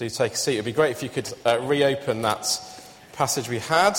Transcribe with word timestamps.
do 0.00 0.08
take 0.08 0.32
a 0.32 0.36
seat. 0.36 0.54
It 0.54 0.60
would 0.60 0.64
be 0.64 0.72
great 0.72 0.92
if 0.92 1.02
you 1.02 1.10
could 1.10 1.30
uh, 1.44 1.60
reopen 1.60 2.22
that 2.22 2.46
passage 3.12 3.50
we 3.50 3.58
had, 3.58 3.98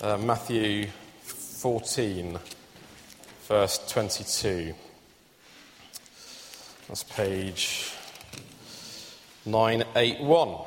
uh, 0.00 0.18
Matthew 0.18 0.88
14, 1.22 2.36
verse 3.46 3.78
22. 3.92 4.74
That's 6.88 7.04
page 7.04 7.92
981. 9.46 10.64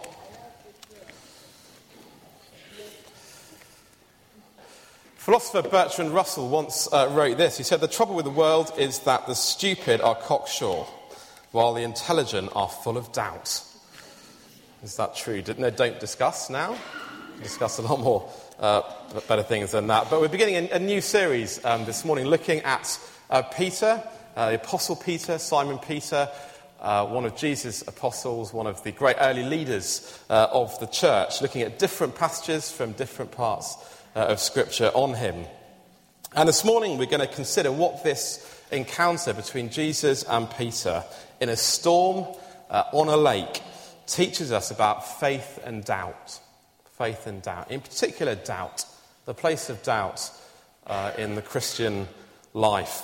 Philosopher 5.18 5.68
Bertrand 5.68 6.12
Russell 6.12 6.48
once 6.48 6.88
uh, 6.94 7.10
wrote 7.12 7.38
this. 7.38 7.58
He 7.58 7.66
said, 7.66 7.82
The 7.82 7.90
trouble 7.90 8.16
with 8.16 8.24
the 8.24 8.32
world 8.32 8.72
is 8.78 9.00
that 9.00 9.28
the 9.28 9.36
stupid 9.36 10.00
are 10.00 10.16
cocksure, 10.16 10.86
while 11.52 11.74
the 11.74 11.84
intelligent 11.84 12.50
are 12.56 12.70
full 12.70 12.98
of 12.98 13.12
doubt. 13.12 13.62
Is 14.84 14.98
that 14.98 15.16
true? 15.16 15.42
No, 15.58 15.70
don't 15.70 16.00
discuss 16.00 16.50
now. 16.50 16.78
Discuss 17.42 17.80
a 17.80 17.82
lot 17.82 18.00
more 18.00 18.30
uh, 18.60 18.82
better 19.28 19.42
things 19.42 19.72
than 19.72 19.88
that. 19.88 20.10
But 20.10 20.22
we're 20.22 20.28
beginning 20.28 20.70
a, 20.70 20.76
a 20.76 20.80
new 20.80 21.02
series 21.02 21.64
um, 21.66 21.86
this 21.86 22.06
morning 22.06 22.26
looking 22.26 22.60
at 22.60 23.00
uh, 23.30 23.42
Peter, 23.42 24.04
uh, 24.36 24.50
the 24.50 24.56
Apostle 24.56 24.96
Peter, 24.96 25.38
Simon 25.40 25.80
Peter, 25.80 26.30
uh, 26.82 27.06
one 27.08 27.26
of 27.26 27.36
Jesus' 27.36 27.88
apostles, 27.88 28.54
one 28.54 28.68
of 28.68 28.84
the 28.84 28.92
great 28.92 29.16
early 29.20 29.44
leaders 29.44 30.20
uh, 30.30 30.48
of 30.52 30.78
the 30.80 30.88
church, 30.88 31.42
looking 31.42 31.62
at 31.62 31.80
different 31.80 32.14
passages 32.14 32.70
from 32.70 32.92
different 32.92 33.32
parts 33.32 33.78
uh, 34.16 34.20
of 34.20 34.40
Scripture 34.40 34.92
on 34.94 35.14
him. 35.14 35.46
And 36.36 36.50
this 36.50 36.66
morning 36.66 36.98
we're 36.98 37.06
going 37.06 37.28
to 37.28 37.34
consider 37.34 37.72
what 37.72 38.04
this 38.04 38.62
encounter 38.72 39.34
between 39.34 39.70
Jesus 39.70 40.24
and 40.24 40.50
Peter 40.52 41.04
in 41.40 41.50
a 41.50 41.56
storm 41.56 42.26
on 42.70 43.08
a 43.08 43.16
lake 43.16 43.62
teaches 44.08 44.52
us 44.52 44.72
about 44.72 45.20
faith 45.20 45.60
and 45.64 45.84
doubt. 45.84 46.40
Faith 46.98 47.28
and 47.28 47.42
doubt. 47.42 47.72
In 47.72 47.82
particular, 47.82 48.36
doubt. 48.36 48.86
The 49.26 49.34
place 49.34 49.70
of 49.70 49.82
doubt 49.84 50.30
uh, 50.88 51.12
in 51.18 51.36
the 51.36 51.42
Christian 51.42 52.08
life. 52.54 53.04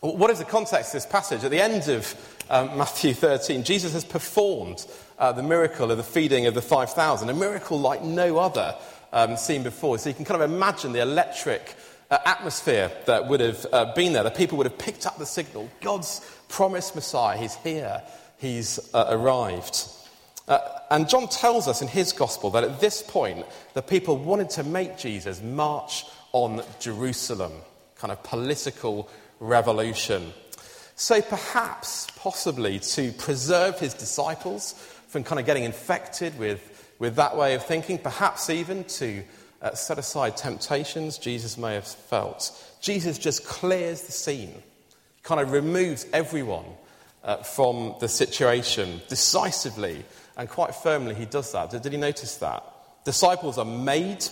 What 0.00 0.30
is 0.30 0.38
the 0.38 0.44
context 0.44 0.88
of 0.88 0.94
this 0.94 1.06
passage? 1.06 1.44
At 1.44 1.50
the 1.52 1.60
end 1.60 1.88
of 1.88 2.14
um, 2.50 2.76
Matthew 2.76 3.14
13, 3.14 3.62
Jesus 3.62 3.92
has 3.92 4.04
performed 4.04 4.84
uh, 5.18 5.30
the 5.30 5.44
miracle 5.44 5.92
of 5.92 5.96
the 5.96 6.02
feeding 6.02 6.46
of 6.46 6.54
the 6.54 6.62
5,000, 6.62 7.28
a 7.28 7.34
miracle 7.34 7.78
like 7.78 8.02
no 8.02 8.38
other 8.38 8.74
um, 9.12 9.36
seen 9.36 9.62
before. 9.62 9.98
So 9.98 10.08
you 10.08 10.14
can 10.14 10.24
kind 10.24 10.42
of 10.42 10.50
imagine 10.50 10.92
the 10.92 11.02
electric 11.02 11.76
uh, 12.10 12.18
atmosphere 12.24 12.90
that 13.06 13.28
would 13.28 13.40
have 13.40 13.64
uh, 13.72 13.94
been 13.94 14.12
there. 14.12 14.24
The 14.24 14.30
people 14.30 14.58
would 14.58 14.66
have 14.66 14.78
picked 14.78 15.06
up 15.06 15.18
the 15.18 15.26
signal 15.26 15.70
God's 15.80 16.20
promised 16.48 16.94
Messiah, 16.94 17.38
he's 17.38 17.54
here 17.56 18.02
he's 18.42 18.80
uh, 18.92 19.06
arrived. 19.08 19.86
Uh, 20.48 20.58
and 20.90 21.08
John 21.08 21.28
tells 21.28 21.68
us 21.68 21.80
in 21.80 21.88
his 21.88 22.12
gospel 22.12 22.50
that 22.50 22.64
at 22.64 22.80
this 22.80 23.00
point, 23.00 23.46
the 23.74 23.82
people 23.82 24.16
wanted 24.16 24.50
to 24.50 24.64
make 24.64 24.98
Jesus 24.98 25.40
march 25.40 26.04
on 26.32 26.62
Jerusalem, 26.80 27.52
kind 27.96 28.10
of 28.10 28.22
political 28.24 29.08
revolution. 29.38 30.32
So 30.96 31.22
perhaps, 31.22 32.08
possibly, 32.16 32.80
to 32.80 33.12
preserve 33.12 33.78
his 33.78 33.94
disciples 33.94 34.72
from 35.06 35.22
kind 35.22 35.38
of 35.38 35.46
getting 35.46 35.64
infected 35.64 36.36
with, 36.36 36.94
with 36.98 37.14
that 37.16 37.36
way 37.36 37.54
of 37.54 37.64
thinking, 37.64 37.98
perhaps 37.98 38.50
even 38.50 38.82
to 38.84 39.22
uh, 39.62 39.74
set 39.74 39.98
aside 39.98 40.36
temptations 40.36 41.16
Jesus 41.16 41.56
may 41.56 41.74
have 41.74 41.86
felt, 41.86 42.50
Jesus 42.80 43.18
just 43.18 43.46
clears 43.46 44.02
the 44.02 44.12
scene, 44.12 44.52
kind 45.22 45.40
of 45.40 45.52
removes 45.52 46.06
everyone 46.12 46.64
uh, 47.24 47.36
from 47.38 47.94
the 48.00 48.08
situation 48.08 49.00
decisively 49.08 50.04
and 50.36 50.48
quite 50.48 50.74
firmly. 50.74 51.14
He 51.14 51.26
does 51.26 51.52
that. 51.52 51.70
Did, 51.70 51.82
did 51.82 51.92
he 51.92 51.98
notice 51.98 52.36
that? 52.36 52.64
Disciples 53.04 53.58
are 53.58 53.64
made 53.64 54.24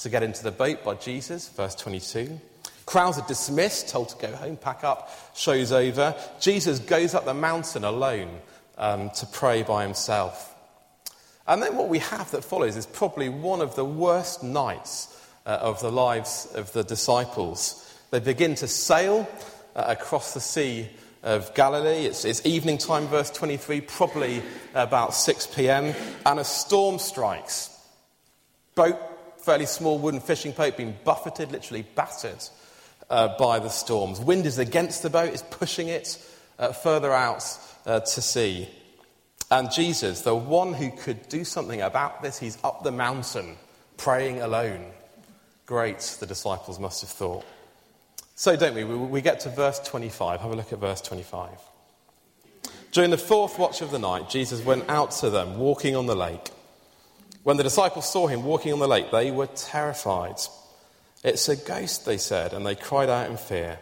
to 0.00 0.08
get 0.08 0.22
into 0.22 0.42
the 0.42 0.50
boat 0.50 0.84
by 0.84 0.94
Jesus, 0.94 1.48
verse 1.50 1.74
22. 1.74 2.40
Crowds 2.86 3.18
are 3.18 3.26
dismissed, 3.28 3.88
told 3.88 4.08
to 4.10 4.26
go 4.26 4.34
home, 4.34 4.56
pack 4.56 4.84
up, 4.84 5.10
show's 5.34 5.72
over. 5.72 6.14
Jesus 6.40 6.78
goes 6.78 7.14
up 7.14 7.24
the 7.24 7.34
mountain 7.34 7.84
alone 7.84 8.40
um, 8.78 9.10
to 9.10 9.26
pray 9.26 9.62
by 9.62 9.84
himself. 9.84 10.54
And 11.46 11.62
then 11.62 11.76
what 11.76 11.88
we 11.88 11.98
have 11.98 12.30
that 12.32 12.44
follows 12.44 12.76
is 12.76 12.86
probably 12.86 13.28
one 13.28 13.60
of 13.60 13.76
the 13.76 13.84
worst 13.84 14.42
nights 14.42 15.16
uh, 15.46 15.50
of 15.50 15.80
the 15.80 15.90
lives 15.90 16.48
of 16.54 16.72
the 16.72 16.82
disciples. 16.82 17.86
They 18.10 18.20
begin 18.20 18.54
to 18.56 18.68
sail 18.68 19.28
uh, 19.76 19.84
across 19.86 20.34
the 20.34 20.40
sea 20.40 20.88
of 21.22 21.54
Galilee. 21.54 22.06
It's, 22.06 22.24
it's, 22.24 22.44
evening 22.46 22.78
time, 22.78 23.06
verse 23.06 23.30
23, 23.30 23.82
probably 23.82 24.42
about 24.74 25.14
6 25.14 25.46
p.m., 25.48 25.94
and 26.24 26.38
a 26.38 26.44
storm 26.44 26.98
strikes. 26.98 27.68
Boat, 28.74 28.96
fairly 29.38 29.66
small 29.66 29.98
wooden 29.98 30.20
fishing 30.20 30.52
boat, 30.52 30.76
being 30.76 30.96
buffeted, 31.04 31.52
literally 31.52 31.82
battered 31.94 32.42
uh, 33.10 33.36
by 33.38 33.58
the 33.58 33.68
storms. 33.68 34.20
Wind 34.20 34.46
is 34.46 34.58
against 34.58 35.02
the 35.02 35.10
boat, 35.10 35.32
is 35.32 35.42
pushing 35.42 35.88
it 35.88 36.18
uh, 36.58 36.72
further 36.72 37.12
out 37.12 37.44
uh, 37.86 38.00
to 38.00 38.22
sea. 38.22 38.68
And 39.50 39.70
Jesus, 39.72 40.22
the 40.22 40.34
one 40.34 40.74
who 40.74 40.90
could 40.90 41.28
do 41.28 41.44
something 41.44 41.80
about 41.80 42.22
this, 42.22 42.38
he's 42.38 42.56
up 42.62 42.84
the 42.84 42.92
mountain 42.92 43.56
praying 43.96 44.40
alone. 44.40 44.86
Great, 45.66 45.98
the 46.20 46.26
disciples 46.26 46.78
must 46.78 47.00
have 47.00 47.10
thought. 47.10 47.44
So, 48.40 48.56
don't 48.56 48.74
we? 48.74 48.84
We 48.84 49.20
get 49.20 49.40
to 49.40 49.50
verse 49.50 49.78
25. 49.80 50.40
Have 50.40 50.50
a 50.50 50.56
look 50.56 50.72
at 50.72 50.78
verse 50.78 51.02
25. 51.02 51.50
During 52.90 53.10
the 53.10 53.18
fourth 53.18 53.58
watch 53.58 53.82
of 53.82 53.90
the 53.90 53.98
night, 53.98 54.30
Jesus 54.30 54.64
went 54.64 54.88
out 54.88 55.10
to 55.20 55.28
them, 55.28 55.58
walking 55.58 55.94
on 55.94 56.06
the 56.06 56.16
lake. 56.16 56.48
When 57.42 57.58
the 57.58 57.62
disciples 57.62 58.10
saw 58.10 58.28
him 58.28 58.42
walking 58.44 58.72
on 58.72 58.78
the 58.78 58.88
lake, 58.88 59.10
they 59.10 59.30
were 59.30 59.48
terrified. 59.48 60.36
It's 61.22 61.50
a 61.50 61.56
ghost, 61.56 62.06
they 62.06 62.16
said, 62.16 62.54
and 62.54 62.64
they 62.64 62.74
cried 62.74 63.10
out 63.10 63.28
in 63.28 63.36
fear. 63.36 63.78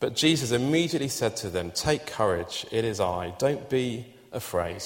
But 0.00 0.16
Jesus 0.16 0.50
immediately 0.50 1.08
said 1.08 1.36
to 1.36 1.50
them, 1.50 1.70
Take 1.70 2.06
courage, 2.06 2.64
it 2.72 2.86
is 2.86 3.00
I. 3.00 3.34
Don't 3.38 3.68
be 3.68 4.06
afraid. 4.32 4.82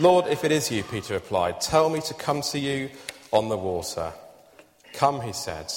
Lord, 0.00 0.26
if 0.26 0.42
it 0.42 0.50
is 0.50 0.72
you, 0.72 0.82
Peter 0.82 1.14
replied, 1.14 1.60
tell 1.60 1.88
me 1.88 2.00
to 2.00 2.14
come 2.14 2.42
to 2.50 2.58
you 2.58 2.90
on 3.30 3.48
the 3.48 3.56
water. 3.56 4.12
Come, 4.92 5.20
he 5.20 5.32
said. 5.32 5.72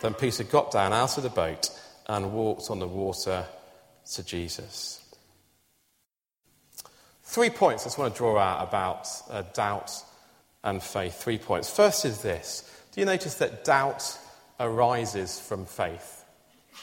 Then 0.00 0.14
Peter 0.14 0.44
got 0.44 0.70
down 0.70 0.92
out 0.92 1.16
of 1.16 1.22
the 1.22 1.30
boat 1.30 1.70
and 2.06 2.32
walked 2.32 2.70
on 2.70 2.78
the 2.78 2.86
water 2.86 3.44
to 4.12 4.22
Jesus. 4.22 5.02
Three 7.24 7.50
points 7.50 7.82
I 7.82 7.86
just 7.86 7.98
want 7.98 8.14
to 8.14 8.18
draw 8.18 8.38
out 8.38 8.66
about 8.66 9.08
uh, 9.28 9.42
doubt 9.52 9.92
and 10.64 10.82
faith. 10.82 11.22
Three 11.22 11.38
points. 11.38 11.70
First 11.70 12.04
is 12.04 12.22
this 12.22 12.70
Do 12.92 13.00
you 13.00 13.06
notice 13.06 13.34
that 13.36 13.64
doubt 13.64 14.18
arises 14.58 15.38
from 15.38 15.66
faith? 15.66 16.24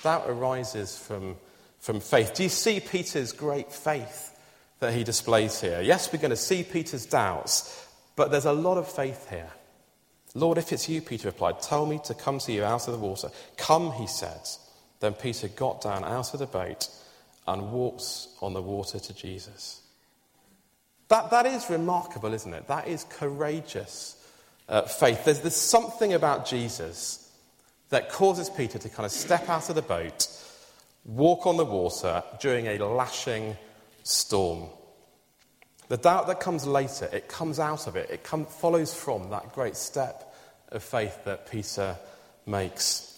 Doubt 0.04 0.26
arises 0.28 0.98
from, 0.98 1.36
from 1.80 2.00
faith. 2.00 2.36
Do 2.36 2.44
you 2.44 2.50
see 2.50 2.80
Peter's 2.80 3.32
great 3.32 3.72
faith 3.72 4.38
that 4.80 4.94
he 4.94 5.04
displays 5.04 5.60
here? 5.60 5.82
Yes, 5.82 6.12
we're 6.12 6.20
going 6.20 6.30
to 6.30 6.36
see 6.36 6.64
Peter's 6.64 7.06
doubts, 7.06 7.88
but 8.16 8.30
there's 8.30 8.46
a 8.46 8.54
lot 8.54 8.78
of 8.78 8.88
faith 8.88 9.30
here. 9.30 9.50
Lord, 10.36 10.58
if 10.58 10.74
it's 10.74 10.90
you, 10.90 11.02
Peter 11.02 11.30
replied, 11.30 11.62
tell 11.62 11.86
me 11.86 12.00
to 12.04 12.14
come 12.14 12.40
to 12.40 12.52
you 12.52 12.64
out 12.64 12.88
of 12.88 12.94
the 12.94 13.00
water. 13.00 13.30
Come, 13.58 13.94
he 13.94 14.06
said. 14.06 14.42
Then 15.00 15.14
Peter 15.14 15.48
got 15.48 15.82
down 15.82 16.04
out 16.04 16.34
of 16.34 16.40
the 16.40 16.46
boat 16.46 16.90
and 17.48 17.72
walked 17.72 18.28
on 18.42 18.54
the 18.54 18.62
water 18.62 19.00
to 19.00 19.14
Jesus. 19.14 19.82
That, 21.08 21.32
that 21.32 21.46
is 21.46 21.70
remarkable, 21.70 22.34
isn't 22.34 22.54
it? 22.54 22.68
That 22.68 22.88
is 22.88 23.06
courageous 23.06 24.18
uh, 24.68 24.82
faith. 24.82 25.24
There's, 25.24 25.40
there's 25.40 25.56
something 25.56 26.14
about 26.14 26.46
Jesus 26.46 27.32
that 27.90 28.10
causes 28.10 28.50
Peter 28.50 28.78
to 28.78 28.90
kind 28.90 29.06
of 29.06 29.12
step 29.12 29.48
out 29.48 29.70
of 29.70 29.76
the 29.76 29.82
boat, 29.82 30.28
walk 31.06 31.46
on 31.46 31.56
the 31.56 31.66
water 31.66 32.24
during 32.42 32.68
a 32.68 32.78
lashing 32.80 33.56
storm. 34.04 34.68
The 35.88 35.98
doubt 35.98 36.28
that 36.28 36.40
comes 36.40 36.66
later, 36.66 37.10
it 37.14 37.28
comes 37.28 37.60
out 37.60 37.88
of 37.88 37.96
it. 37.96 38.10
It 38.10 38.24
come, 38.24 38.46
follows 38.46 38.94
from 38.94 39.30
that 39.30 39.54
great 39.54 39.76
step 39.76 40.36
of 40.72 40.84
faith 40.84 41.24
that 41.26 41.50
Peter 41.50 41.96
makes. 42.46 43.12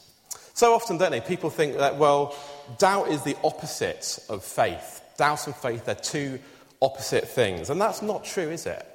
So 0.53 0.73
often, 0.73 0.97
don't 0.97 1.11
they? 1.11 1.21
People 1.21 1.49
think 1.49 1.77
that, 1.77 1.97
well, 1.97 2.35
doubt 2.77 3.09
is 3.09 3.23
the 3.23 3.37
opposite 3.43 4.19
of 4.27 4.43
faith. 4.43 5.01
Doubt 5.17 5.47
and 5.47 5.55
faith, 5.55 5.85
they're 5.85 5.95
two 5.95 6.39
opposite 6.81 7.27
things. 7.27 7.69
And 7.69 7.79
that's 7.79 8.01
not 8.01 8.25
true, 8.25 8.49
is 8.49 8.65
it? 8.65 8.85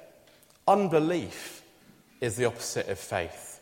Unbelief 0.67 1.63
is 2.21 2.35
the 2.35 2.45
opposite 2.45 2.87
of 2.89 2.99
faith. 2.99 3.59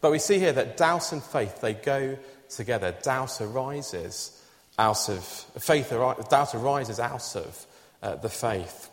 But 0.00 0.12
we 0.12 0.18
see 0.18 0.38
here 0.38 0.52
that 0.52 0.76
doubt 0.76 1.12
and 1.12 1.22
faith, 1.22 1.60
they 1.60 1.74
go 1.74 2.18
together. 2.48 2.94
Doubt 3.02 3.40
arises 3.40 4.42
out 4.78 5.08
of 5.08 5.24
faith, 5.24 5.90
doubt 5.90 6.54
arises 6.54 7.00
out 7.00 7.36
of 7.36 7.66
uh, 8.02 8.16
the 8.16 8.28
faith. 8.28 8.89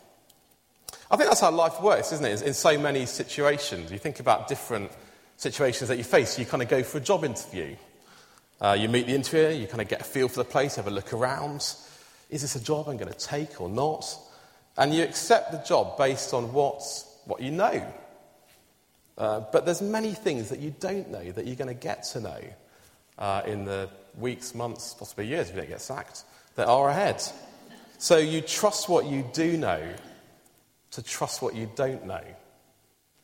I 1.10 1.16
think 1.16 1.30
that's 1.30 1.40
how 1.40 1.50
life 1.50 1.80
works, 1.80 2.12
isn't 2.12 2.26
it? 2.26 2.42
In 2.42 2.52
so 2.52 2.78
many 2.78 3.06
situations. 3.06 3.90
You 3.90 3.98
think 3.98 4.20
about 4.20 4.46
different 4.46 4.90
situations 5.38 5.88
that 5.88 5.96
you 5.96 6.04
face. 6.04 6.38
You 6.38 6.44
kind 6.44 6.62
of 6.62 6.68
go 6.68 6.82
for 6.82 6.98
a 6.98 7.00
job 7.00 7.24
interview. 7.24 7.76
Uh, 8.60 8.76
you 8.78 8.88
meet 8.88 9.06
the 9.06 9.14
interviewer, 9.14 9.50
you 9.50 9.66
kind 9.66 9.80
of 9.80 9.88
get 9.88 10.00
a 10.00 10.04
feel 10.04 10.28
for 10.28 10.42
the 10.42 10.44
place, 10.44 10.74
have 10.76 10.86
a 10.86 10.90
look 10.90 11.12
around. 11.12 11.74
Is 12.28 12.42
this 12.42 12.56
a 12.56 12.62
job 12.62 12.88
I'm 12.88 12.96
going 12.96 13.12
to 13.12 13.18
take 13.18 13.60
or 13.60 13.68
not? 13.68 14.04
And 14.76 14.92
you 14.92 15.02
accept 15.02 15.52
the 15.52 15.58
job 15.58 15.96
based 15.96 16.34
on 16.34 16.52
what, 16.52 16.82
what 17.24 17.40
you 17.40 17.52
know. 17.52 17.86
Uh, 19.16 19.40
but 19.52 19.64
there's 19.64 19.80
many 19.80 20.12
things 20.12 20.50
that 20.50 20.58
you 20.58 20.74
don't 20.78 21.10
know 21.10 21.32
that 21.32 21.46
you're 21.46 21.56
going 21.56 21.68
to 21.68 21.74
get 21.74 22.02
to 22.04 22.20
know 22.20 22.40
uh, 23.18 23.42
in 23.46 23.64
the 23.64 23.88
weeks, 24.18 24.54
months, 24.54 24.94
possibly 24.94 25.26
years 25.26 25.48
if 25.48 25.54
you 25.54 25.60
don't 25.62 25.70
get 25.70 25.80
sacked, 25.80 26.24
that 26.56 26.68
are 26.68 26.90
ahead. 26.90 27.22
So 27.98 28.18
you 28.18 28.40
trust 28.40 28.88
what 28.88 29.06
you 29.06 29.24
do 29.32 29.56
know 29.56 29.80
to 30.92 31.02
trust 31.02 31.42
what 31.42 31.54
you 31.54 31.70
don't 31.76 32.06
know 32.06 32.22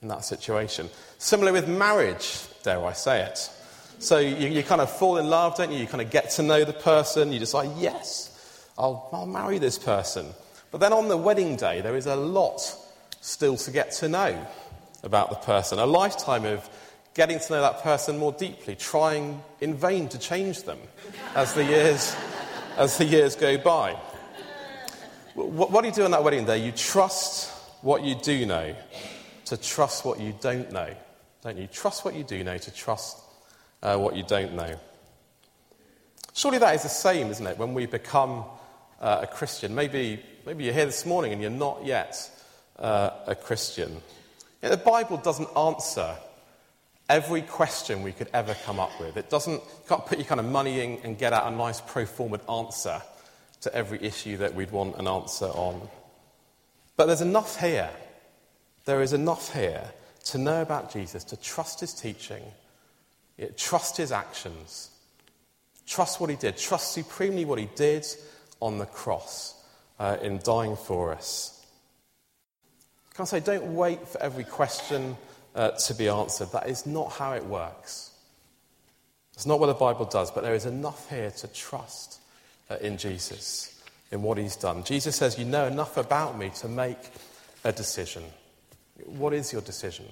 in 0.03 0.09
that 0.09 0.25
situation. 0.25 0.89
Similar 1.19 1.53
with 1.53 1.69
marriage, 1.69 2.41
dare 2.63 2.85
I 2.85 2.93
say 2.93 3.23
it. 3.23 3.51
So 3.99 4.19
you, 4.19 4.49
you 4.49 4.63
kind 4.63 4.81
of 4.81 4.91
fall 4.91 5.17
in 5.17 5.29
love, 5.31 5.57
don't 5.57 5.73
you? 5.73 5.79
You 5.79 5.87
kind 5.87 6.03
of 6.03 6.11
get 6.11 6.31
to 6.31 6.43
know 6.43 6.65
the 6.65 6.73
person. 6.73 7.33
You 7.33 7.39
decide, 7.39 7.71
yes, 7.79 8.69
I'll, 8.77 9.09
I'll 9.13 9.27
marry 9.27 9.59
this 9.59 9.79
person. 9.79 10.27
But 10.71 10.79
then 10.79 10.93
on 10.93 11.09
the 11.09 11.17
wedding 11.17 11.57
day, 11.57 11.81
there 11.81 11.97
is 11.97 12.07
a 12.07 12.17
lot 12.17 12.61
still 13.21 13.57
to 13.57 13.71
get 13.71 13.93
to 13.93 14.09
know 14.09 14.47
about 15.03 15.31
the 15.31 15.37
person. 15.37 15.79
A 15.79 15.87
lifetime 15.87 16.45
of 16.45 16.69
getting 17.15 17.39
to 17.39 17.53
know 17.53 17.63
that 17.63 17.83
person 17.83 18.19
more 18.19 18.33
deeply, 18.33 18.75
trying 18.75 19.43
in 19.61 19.75
vain 19.75 20.09
to 20.09 20.19
change 20.19 20.65
them 20.65 20.79
as 21.35 21.55
the 21.55 21.65
years, 21.65 22.15
as 22.77 22.99
the 22.99 23.05
years 23.05 23.37
go 23.37 23.57
by. 23.57 23.97
What, 25.35 25.71
what 25.71 25.83
do 25.83 25.89
you 25.89 25.95
do 25.95 26.05
on 26.05 26.11
that 26.11 26.25
wedding 26.25 26.45
day? 26.45 26.65
You 26.65 26.73
trust 26.73 27.54
what 27.85 28.03
you 28.03 28.15
do 28.15 28.47
know 28.47 28.75
to 29.45 29.57
trust 29.59 30.07
what 30.07 30.19
you 30.19 30.35
don't 30.41 30.73
know, 30.73 30.89
don't 31.43 31.59
you? 31.59 31.67
Trust 31.67 32.03
what 32.03 32.15
you 32.15 32.25
do 32.25 32.43
know 32.43 32.57
to 32.57 32.71
trust 32.73 33.19
uh, 33.83 33.99
what 33.99 34.17
you 34.17 34.23
don't 34.23 34.55
know. 34.55 34.81
Surely 36.33 36.57
that 36.57 36.75
is 36.75 36.83
the 36.83 36.89
same, 36.89 37.29
isn't 37.29 37.47
it, 37.47 37.59
when 37.59 37.75
we 37.75 37.85
become 37.85 38.45
uh, 39.03 39.21
a 39.23 39.27
Christian? 39.27 39.75
Maybe, 39.75 40.19
maybe 40.47 40.65
you're 40.65 40.73
here 40.73 40.87
this 40.87 41.05
morning 41.05 41.35
and 41.35 41.43
you're 41.43 41.51
not 41.51 41.85
yet 41.85 42.17
uh, 42.79 43.11
a 43.27 43.35
Christian. 43.35 44.01
Know, 44.63 44.71
the 44.71 44.79
Bible 44.79 45.19
doesn't 45.19 45.51
answer 45.55 46.17
every 47.11 47.43
question 47.43 48.03
we 48.03 48.13
could 48.13 48.31
ever 48.33 48.57
come 48.65 48.81
up 48.81 48.99
with. 48.99 49.19
It 49.19 49.29
doesn't, 49.29 49.61
you 49.61 49.85
can't 49.87 50.07
put 50.07 50.17
your 50.17 50.27
kind 50.27 50.41
of 50.41 50.47
money 50.47 50.81
in 50.81 51.01
and 51.05 51.19
get 51.19 51.35
out 51.35 51.53
a 51.53 51.55
nice 51.55 51.83
pro 51.83 52.07
forma 52.07 52.41
answer 52.49 53.03
to 53.61 53.75
every 53.75 54.03
issue 54.03 54.39
that 54.39 54.55
we'd 54.55 54.71
want 54.71 54.97
an 54.97 55.07
answer 55.07 55.47
on. 55.49 55.87
But 56.97 57.07
there's 57.07 57.21
enough 57.21 57.61
here. 57.61 57.91
There 58.85 59.03
is 59.03 59.13
enough 59.13 59.53
here 59.53 59.91
to 60.27 60.39
know 60.39 60.63
about 60.63 60.93
Jesus, 60.93 61.25
to 61.25 61.37
trust 61.37 61.81
his 61.81 61.93
teaching, 61.93 62.43
trust 63.57 63.97
his 63.97 64.13
actions, 64.13 64.91
trust 65.87 66.21
what 66.21 66.31
he 66.31 66.37
did, 66.37 66.57
trust 66.57 66.93
supremely 66.93 67.45
what 67.45 67.59
he 67.59 67.69
did 67.75 68.07
on 68.61 68.79
the 68.79 68.87
cross 68.87 69.63
uh, 69.99 70.17
in 70.23 70.41
dying 70.45 70.77
for 70.77 71.13
us. 71.13 71.67
Can 73.15 73.23
I 73.23 73.27
say, 73.27 73.41
don't 73.41 73.75
wait 73.75 74.07
for 74.09 74.21
every 74.23 74.45
question 74.45 75.17
uh, 75.55 75.71
to 75.71 75.95
be 75.95 76.09
answered. 76.09 76.51
That 76.53 76.69
is 76.69 76.87
not 76.87 77.13
how 77.13 77.33
it 77.33 77.45
works. 77.45 78.11
It's 79.35 79.47
not 79.47 79.61
what 79.61 79.67
the 79.67 79.75
Bible 79.75 80.05
does, 80.05 80.31
but 80.31 80.43
there 80.43 80.55
is 80.55 80.67
enough 80.67 81.09
here 81.11 81.31
to 81.31 81.49
trust 81.49 82.21
uh, 82.71 82.77
in 82.81 82.99
Jesus, 82.99 83.74
in 84.15 84.23
what 84.23 84.39
he's 84.39 84.57
done. 84.57 84.85
Jesus 84.85 85.17
says, 85.17 85.39
You 85.39 85.45
know 85.45 85.67
enough 85.67 85.97
about 85.97 86.39
me 86.39 86.51
to 86.61 86.69
make 86.69 86.99
a 87.65 87.73
decision. 87.73 88.23
What 89.05 89.35
is 89.35 89.53
your 89.53 89.61
decision? 89.61 90.07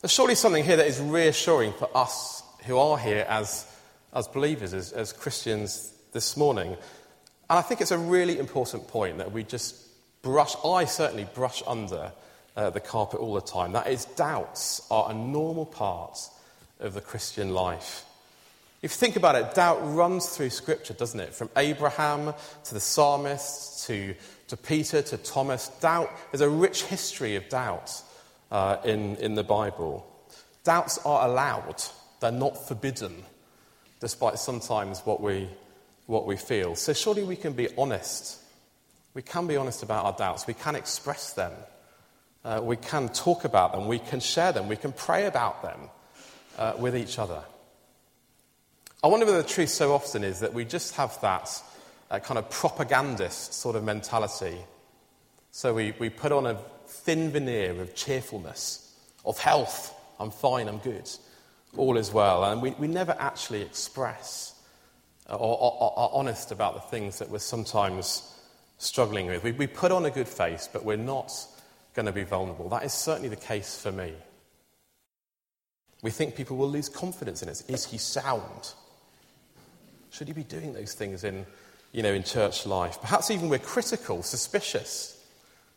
There's 0.00 0.12
surely 0.12 0.36
something 0.36 0.64
here 0.64 0.76
that 0.76 0.86
is 0.86 1.00
reassuring 1.00 1.72
for 1.72 1.90
us 1.94 2.42
who 2.64 2.78
are 2.78 2.96
here 2.96 3.26
as, 3.28 3.66
as 4.14 4.28
believers, 4.28 4.72
as, 4.72 4.92
as 4.92 5.12
Christians 5.12 5.92
this 6.12 6.36
morning. 6.36 6.68
And 6.68 7.58
I 7.58 7.62
think 7.62 7.80
it's 7.80 7.90
a 7.90 7.98
really 7.98 8.38
important 8.38 8.86
point 8.86 9.18
that 9.18 9.32
we 9.32 9.42
just 9.42 9.76
brush, 10.22 10.54
I 10.64 10.84
certainly 10.84 11.26
brush 11.34 11.62
under 11.66 12.12
uh, 12.56 12.70
the 12.70 12.80
carpet 12.80 13.18
all 13.18 13.34
the 13.34 13.40
time. 13.40 13.72
That 13.72 13.88
is, 13.88 14.04
doubts 14.04 14.86
are 14.88 15.10
a 15.10 15.14
normal 15.14 15.66
part 15.66 16.18
of 16.78 16.94
the 16.94 17.00
Christian 17.00 17.52
life. 17.52 18.04
If 18.82 18.92
you 18.92 18.96
think 18.96 19.16
about 19.16 19.34
it, 19.34 19.54
doubt 19.54 19.80
runs 19.82 20.26
through 20.30 20.48
Scripture, 20.50 20.94
doesn't 20.94 21.20
it? 21.20 21.34
From 21.34 21.50
Abraham 21.54 22.32
to 22.64 22.74
the 22.74 22.80
psalmists 22.80 23.86
to, 23.86 24.14
to 24.48 24.56
Peter 24.56 25.02
to 25.02 25.18
Thomas. 25.18 25.68
Doubt, 25.80 26.10
there's 26.32 26.40
a 26.40 26.48
rich 26.48 26.84
history 26.84 27.36
of 27.36 27.46
doubt 27.50 27.92
uh, 28.50 28.78
in, 28.82 29.16
in 29.16 29.34
the 29.34 29.44
Bible. 29.44 30.06
Doubts 30.64 30.98
are 31.04 31.28
allowed, 31.28 31.82
they're 32.20 32.32
not 32.32 32.68
forbidden, 32.68 33.22
despite 34.00 34.38
sometimes 34.38 35.00
what 35.00 35.20
we, 35.20 35.50
what 36.06 36.26
we 36.26 36.36
feel. 36.36 36.74
So, 36.74 36.94
surely 36.94 37.22
we 37.22 37.36
can 37.36 37.52
be 37.52 37.68
honest. 37.76 38.38
We 39.12 39.20
can 39.20 39.46
be 39.46 39.58
honest 39.58 39.82
about 39.82 40.06
our 40.06 40.16
doubts, 40.16 40.46
we 40.46 40.54
can 40.54 40.74
express 40.74 41.34
them. 41.34 41.52
Uh, 42.42 42.60
we 42.62 42.76
can 42.76 43.10
talk 43.10 43.44
about 43.44 43.72
them, 43.72 43.88
we 43.88 43.98
can 43.98 44.20
share 44.20 44.52
them, 44.52 44.68
we 44.68 44.76
can 44.76 44.92
pray 44.92 45.26
about 45.26 45.62
them 45.62 45.80
uh, 46.56 46.72
with 46.78 46.96
each 46.96 47.18
other. 47.18 47.42
I 49.02 49.06
wonder 49.06 49.24
whether 49.24 49.40
the 49.40 49.48
truth 49.48 49.70
so 49.70 49.94
often 49.94 50.22
is 50.22 50.40
that 50.40 50.52
we 50.52 50.66
just 50.66 50.94
have 50.96 51.18
that 51.22 51.48
kind 52.10 52.36
of 52.36 52.50
propagandist 52.50 53.54
sort 53.54 53.74
of 53.74 53.82
mentality. 53.82 54.58
So 55.52 55.72
we, 55.72 55.94
we 55.98 56.10
put 56.10 56.32
on 56.32 56.46
a 56.46 56.58
thin 56.86 57.30
veneer 57.30 57.80
of 57.80 57.94
cheerfulness, 57.94 58.94
of 59.24 59.38
health. 59.38 59.94
I'm 60.18 60.30
fine, 60.30 60.68
I'm 60.68 60.78
good, 60.78 61.08
all 61.78 61.96
is 61.96 62.12
well. 62.12 62.44
And 62.44 62.60
we, 62.60 62.72
we 62.72 62.88
never 62.88 63.16
actually 63.18 63.62
express 63.62 64.54
uh, 65.30 65.34
or, 65.36 65.58
or, 65.58 65.82
or 65.82 65.98
are 65.98 66.10
honest 66.12 66.52
about 66.52 66.74
the 66.74 66.80
things 66.80 67.20
that 67.20 67.30
we're 67.30 67.38
sometimes 67.38 68.34
struggling 68.76 69.28
with. 69.28 69.42
We, 69.42 69.52
we 69.52 69.66
put 69.66 69.92
on 69.92 70.04
a 70.04 70.10
good 70.10 70.28
face, 70.28 70.68
but 70.70 70.84
we're 70.84 70.96
not 70.96 71.32
going 71.94 72.06
to 72.06 72.12
be 72.12 72.24
vulnerable. 72.24 72.68
That 72.68 72.84
is 72.84 72.92
certainly 72.92 73.30
the 73.30 73.36
case 73.36 73.80
for 73.80 73.92
me. 73.92 74.12
We 76.02 76.10
think 76.10 76.36
people 76.36 76.58
will 76.58 76.70
lose 76.70 76.90
confidence 76.90 77.42
in 77.42 77.48
us. 77.48 77.62
Is 77.62 77.86
he 77.86 77.96
sound? 77.96 78.74
Should 80.10 80.28
he 80.28 80.34
be 80.34 80.44
doing 80.44 80.72
those 80.72 80.94
things 80.94 81.24
in, 81.24 81.46
you 81.92 82.02
know, 82.02 82.12
in 82.12 82.22
church 82.22 82.66
life? 82.66 83.00
Perhaps 83.00 83.30
even 83.30 83.48
we're 83.48 83.58
critical, 83.58 84.22
suspicious 84.22 85.24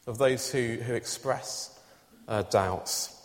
of 0.08 0.18
those 0.18 0.52
who, 0.52 0.78
who 0.86 0.94
express 0.94 1.80
uh, 2.28 2.44
doubts. 2.44 3.16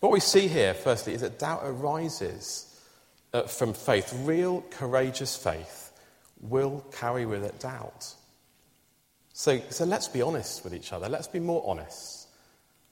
What 0.00 0.12
we 0.12 0.20
see 0.20 0.48
here, 0.48 0.74
firstly, 0.74 1.14
is 1.14 1.20
that 1.20 1.38
doubt 1.38 1.62
arises 1.64 2.80
uh, 3.32 3.42
from 3.42 3.72
faith. 3.72 4.12
Real, 4.24 4.62
courageous 4.70 5.36
faith 5.36 5.92
will 6.40 6.84
carry 6.92 7.24
with 7.24 7.44
it 7.44 7.60
doubt. 7.60 8.14
So, 9.32 9.60
so 9.70 9.84
let's 9.84 10.08
be 10.08 10.20
honest 10.20 10.64
with 10.64 10.74
each 10.74 10.92
other. 10.92 11.08
Let's 11.08 11.28
be 11.28 11.40
more 11.40 11.62
honest, 11.64 12.28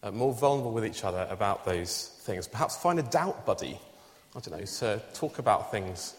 uh, 0.03 0.11
more 0.11 0.33
vulnerable 0.33 0.73
with 0.73 0.87
each 0.87 1.05
other 1.05 1.27
about 1.29 1.65
those 1.65 2.17
things. 2.23 2.47
Perhaps 2.47 2.77
find 2.77 2.99
a 2.99 3.03
doubt 3.03 3.45
buddy. 3.45 3.79
I 4.35 4.41
don't 4.41 4.59
know, 4.59 4.65
to 4.65 5.03
talk 5.13 5.41
about 5.41 5.73
things, 5.73 6.15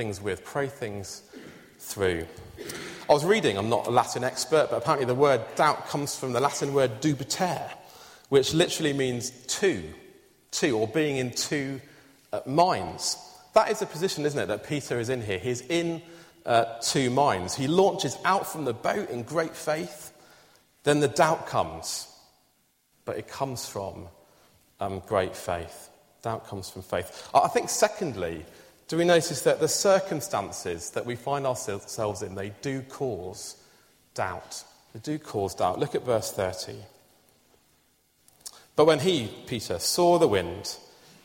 things 0.00 0.18
with, 0.18 0.42
pray 0.46 0.66
things 0.66 1.20
through. 1.78 2.26
I 3.06 3.12
was 3.12 3.22
reading, 3.22 3.58
I'm 3.58 3.68
not 3.68 3.86
a 3.86 3.90
Latin 3.90 4.24
expert, 4.24 4.68
but 4.70 4.78
apparently 4.78 5.04
the 5.04 5.14
word 5.14 5.42
doubt 5.56 5.88
comes 5.88 6.16
from 6.16 6.32
the 6.32 6.40
Latin 6.40 6.72
word 6.72 7.02
dubitare, 7.02 7.70
which 8.30 8.54
literally 8.54 8.94
means 8.94 9.28
two, 9.46 9.82
two, 10.52 10.78
or 10.78 10.88
being 10.88 11.18
in 11.18 11.32
two 11.32 11.82
uh, 12.32 12.40
minds. 12.46 13.18
That 13.52 13.70
is 13.70 13.80
the 13.80 13.84
position, 13.84 14.24
isn't 14.24 14.40
it, 14.40 14.46
that 14.46 14.66
Peter 14.66 14.98
is 14.98 15.10
in 15.10 15.20
here. 15.20 15.38
He's 15.38 15.60
in 15.60 16.00
uh, 16.46 16.64
two 16.80 17.10
minds. 17.10 17.54
He 17.54 17.68
launches 17.68 18.16
out 18.24 18.50
from 18.50 18.64
the 18.64 18.72
boat 18.72 19.10
in 19.10 19.22
great 19.22 19.54
faith. 19.54 20.14
Then 20.82 21.00
the 21.00 21.08
doubt 21.08 21.46
comes, 21.46 22.08
but 23.04 23.18
it 23.18 23.28
comes 23.28 23.68
from 23.68 24.06
um, 24.80 25.02
great 25.06 25.36
faith. 25.36 25.90
Doubt 26.22 26.46
comes 26.46 26.70
from 26.70 26.80
faith. 26.80 27.28
I 27.34 27.48
think, 27.48 27.68
secondly, 27.68 28.46
do 28.90 28.96
we 28.96 29.04
notice 29.04 29.42
that 29.42 29.60
the 29.60 29.68
circumstances 29.68 30.90
that 30.90 31.06
we 31.06 31.14
find 31.14 31.46
ourselves 31.46 32.22
in, 32.22 32.34
they 32.34 32.52
do 32.60 32.82
cause 32.82 33.54
doubt. 34.14 34.64
They 34.92 34.98
do 34.98 35.16
cause 35.16 35.54
doubt. 35.54 35.78
Look 35.78 35.94
at 35.94 36.04
verse 36.04 36.32
30. 36.32 36.74
But 38.74 38.86
when 38.86 38.98
he, 38.98 39.30
Peter, 39.46 39.78
saw 39.78 40.18
the 40.18 40.26
wind, 40.26 40.76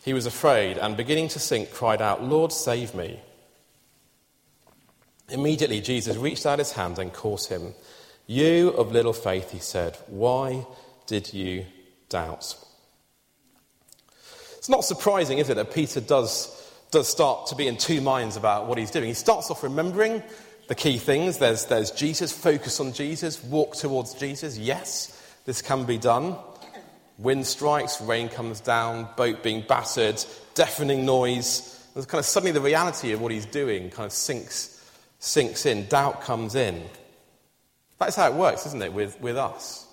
he 0.04 0.14
was 0.14 0.28
afraid 0.28 0.78
and 0.78 0.96
beginning 0.96 1.30
to 1.30 1.40
sink, 1.40 1.72
cried 1.72 2.04
out, 2.04 2.24
Lord, 2.24 2.52
save 2.52 2.94
me. 2.94 3.20
Immediately, 5.30 5.82
Jesus 5.82 6.18
reached 6.18 6.46
out 6.46 6.60
his 6.60 6.74
hand 6.74 7.00
and 7.00 7.12
caught 7.12 7.52
him. 7.52 7.74
You 8.28 8.70
of 8.74 8.92
little 8.92 9.14
faith, 9.14 9.50
he 9.50 9.58
said, 9.58 9.98
why 10.06 10.68
did 11.08 11.34
you 11.34 11.66
doubt? 12.10 12.56
It's 14.58 14.70
not 14.70 14.86
surprising, 14.86 15.40
is 15.40 15.50
it, 15.50 15.56
that 15.56 15.74
Peter 15.74 16.00
does, 16.00 16.65
does 16.96 17.10
start 17.10 17.48
to 17.48 17.56
be 17.56 17.68
in 17.68 17.76
two 17.76 18.00
minds 18.00 18.38
about 18.38 18.68
what 18.68 18.78
he's 18.78 18.90
doing. 18.90 19.08
He 19.08 19.14
starts 19.14 19.52
off 19.52 19.64
remembering 19.64 20.24
the 20.68 20.76
key 20.76 20.98
things. 20.98 21.40
There's, 21.40 21.66
there's 21.66 21.92
Jesus, 21.92 22.32
focus 22.32 22.80
on 22.80 22.94
Jesus, 22.94 23.44
walk 23.44 23.76
towards 23.76 24.14
Jesus. 24.14 24.58
Yes, 24.58 25.22
this 25.44 25.62
can 25.62 25.84
be 25.84 25.98
done. 25.98 26.38
Wind 27.18 27.46
strikes, 27.46 28.00
rain 28.00 28.30
comes 28.30 28.62
down, 28.62 29.10
boat 29.18 29.44
being 29.44 29.66
battered, 29.68 30.24
deafening 30.54 31.06
noise. 31.06 31.86
There's 31.94 32.06
kind 32.06 32.20
of 32.20 32.26
suddenly 32.26 32.54
the 32.54 32.62
reality 32.62 33.12
of 33.12 33.20
what 33.20 33.34
he's 33.34 33.46
doing 33.46 33.90
kind 33.90 34.06
of 34.06 34.14
sinks 34.14 34.82
sinks 35.20 35.66
in, 35.66 35.88
doubt 35.88 36.22
comes 36.22 36.56
in. 36.56 36.82
That's 38.00 38.16
how 38.16 38.30
it 38.30 38.36
works, 38.36 38.66
isn't 38.68 38.82
it, 38.82 38.94
with, 38.94 39.20
with 39.20 39.36
us? 39.36 39.86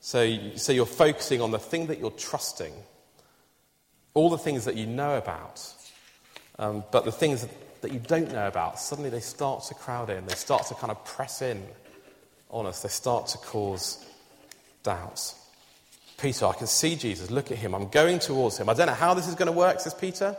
So, 0.00 0.54
so 0.56 0.72
you're 0.72 0.86
focusing 0.86 1.42
on 1.42 1.50
the 1.50 1.58
thing 1.58 1.88
that 1.88 1.98
you're 1.98 2.10
trusting, 2.12 2.72
all 4.14 4.30
the 4.30 4.38
things 4.38 4.64
that 4.64 4.76
you 4.76 4.86
know 4.86 5.18
about, 5.18 5.58
um, 6.58 6.84
but 6.90 7.04
the 7.04 7.12
things 7.12 7.46
that 7.80 7.92
you 7.92 8.00
don't 8.00 8.32
know 8.32 8.46
about, 8.46 8.80
suddenly 8.80 9.10
they 9.10 9.20
start 9.20 9.64
to 9.64 9.74
crowd 9.74 10.10
in. 10.10 10.26
They 10.26 10.34
start 10.34 10.66
to 10.66 10.74
kind 10.74 10.90
of 10.90 11.04
press 11.04 11.42
in 11.42 11.62
on 12.50 12.66
us. 12.66 12.82
They 12.82 12.88
start 12.88 13.28
to 13.28 13.38
cause 13.38 14.04
doubts. 14.82 15.34
Peter, 16.18 16.46
I 16.46 16.52
can 16.52 16.66
see 16.66 16.96
Jesus. 16.96 17.30
Look 17.30 17.52
at 17.52 17.58
him. 17.58 17.74
I'm 17.74 17.88
going 17.88 18.18
towards 18.18 18.58
him. 18.58 18.68
I 18.68 18.74
don't 18.74 18.88
know 18.88 18.94
how 18.94 19.14
this 19.14 19.28
is 19.28 19.36
going 19.36 19.46
to 19.46 19.52
work, 19.52 19.78
says 19.78 19.94
Peter 19.94 20.36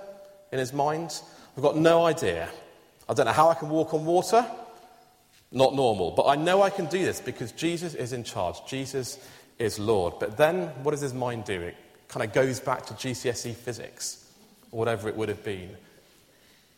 in 0.52 0.60
his 0.60 0.74
mind. 0.74 1.22
I've 1.56 1.64
got 1.64 1.78
no 1.78 2.06
idea. 2.06 2.50
I 3.08 3.14
don't 3.14 3.26
know 3.26 3.32
how 3.32 3.50
I 3.50 3.54
can 3.54 3.70
walk 3.70 3.94
on 3.94 4.06
water. 4.06 4.46
Not 5.52 5.74
normal. 5.74 6.12
But 6.12 6.28
I 6.28 6.36
know 6.36 6.62
I 6.62 6.70
can 6.70 6.88
do 6.88 7.04
this 7.04 7.22
because 7.22 7.54
Jesus 7.54 7.96
is 7.96 8.12
in 8.12 8.24
charge. 8.24 8.58
Jesus 8.68 9.18
is 9.58 9.80
Lord. 9.80 10.16
But 10.20 10.38
then, 10.38 10.68
what 10.84 10.92
does 10.92 11.02
his 11.02 11.14
mind 11.14 11.46
do? 11.46 11.62
It 11.62 11.76
kind 12.08 12.26
of 12.26 12.34
goes 12.34 12.60
back 12.60 12.86
to 12.88 12.94
GCSE 12.94 13.56
physics, 13.56 14.26
or 14.72 14.80
whatever 14.80 15.08
it 15.08 15.16
would 15.16 15.30
have 15.30 15.44
been. 15.44 15.76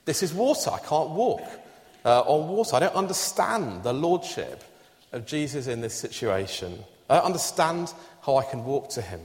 This 0.05 0.23
is 0.23 0.33
water. 0.33 0.71
I 0.71 0.79
can't 0.79 1.11
walk 1.11 1.43
uh, 2.03 2.21
on 2.21 2.49
water. 2.49 2.75
I 2.75 2.79
don't 2.79 2.95
understand 2.95 3.83
the 3.83 3.93
lordship 3.93 4.63
of 5.11 5.25
Jesus 5.25 5.67
in 5.67 5.81
this 5.81 5.93
situation. 5.93 6.83
I 7.09 7.17
don't 7.17 7.25
understand 7.25 7.93
how 8.21 8.37
I 8.37 8.43
can 8.43 8.63
walk 8.63 8.89
to 8.91 9.01
him. 9.01 9.21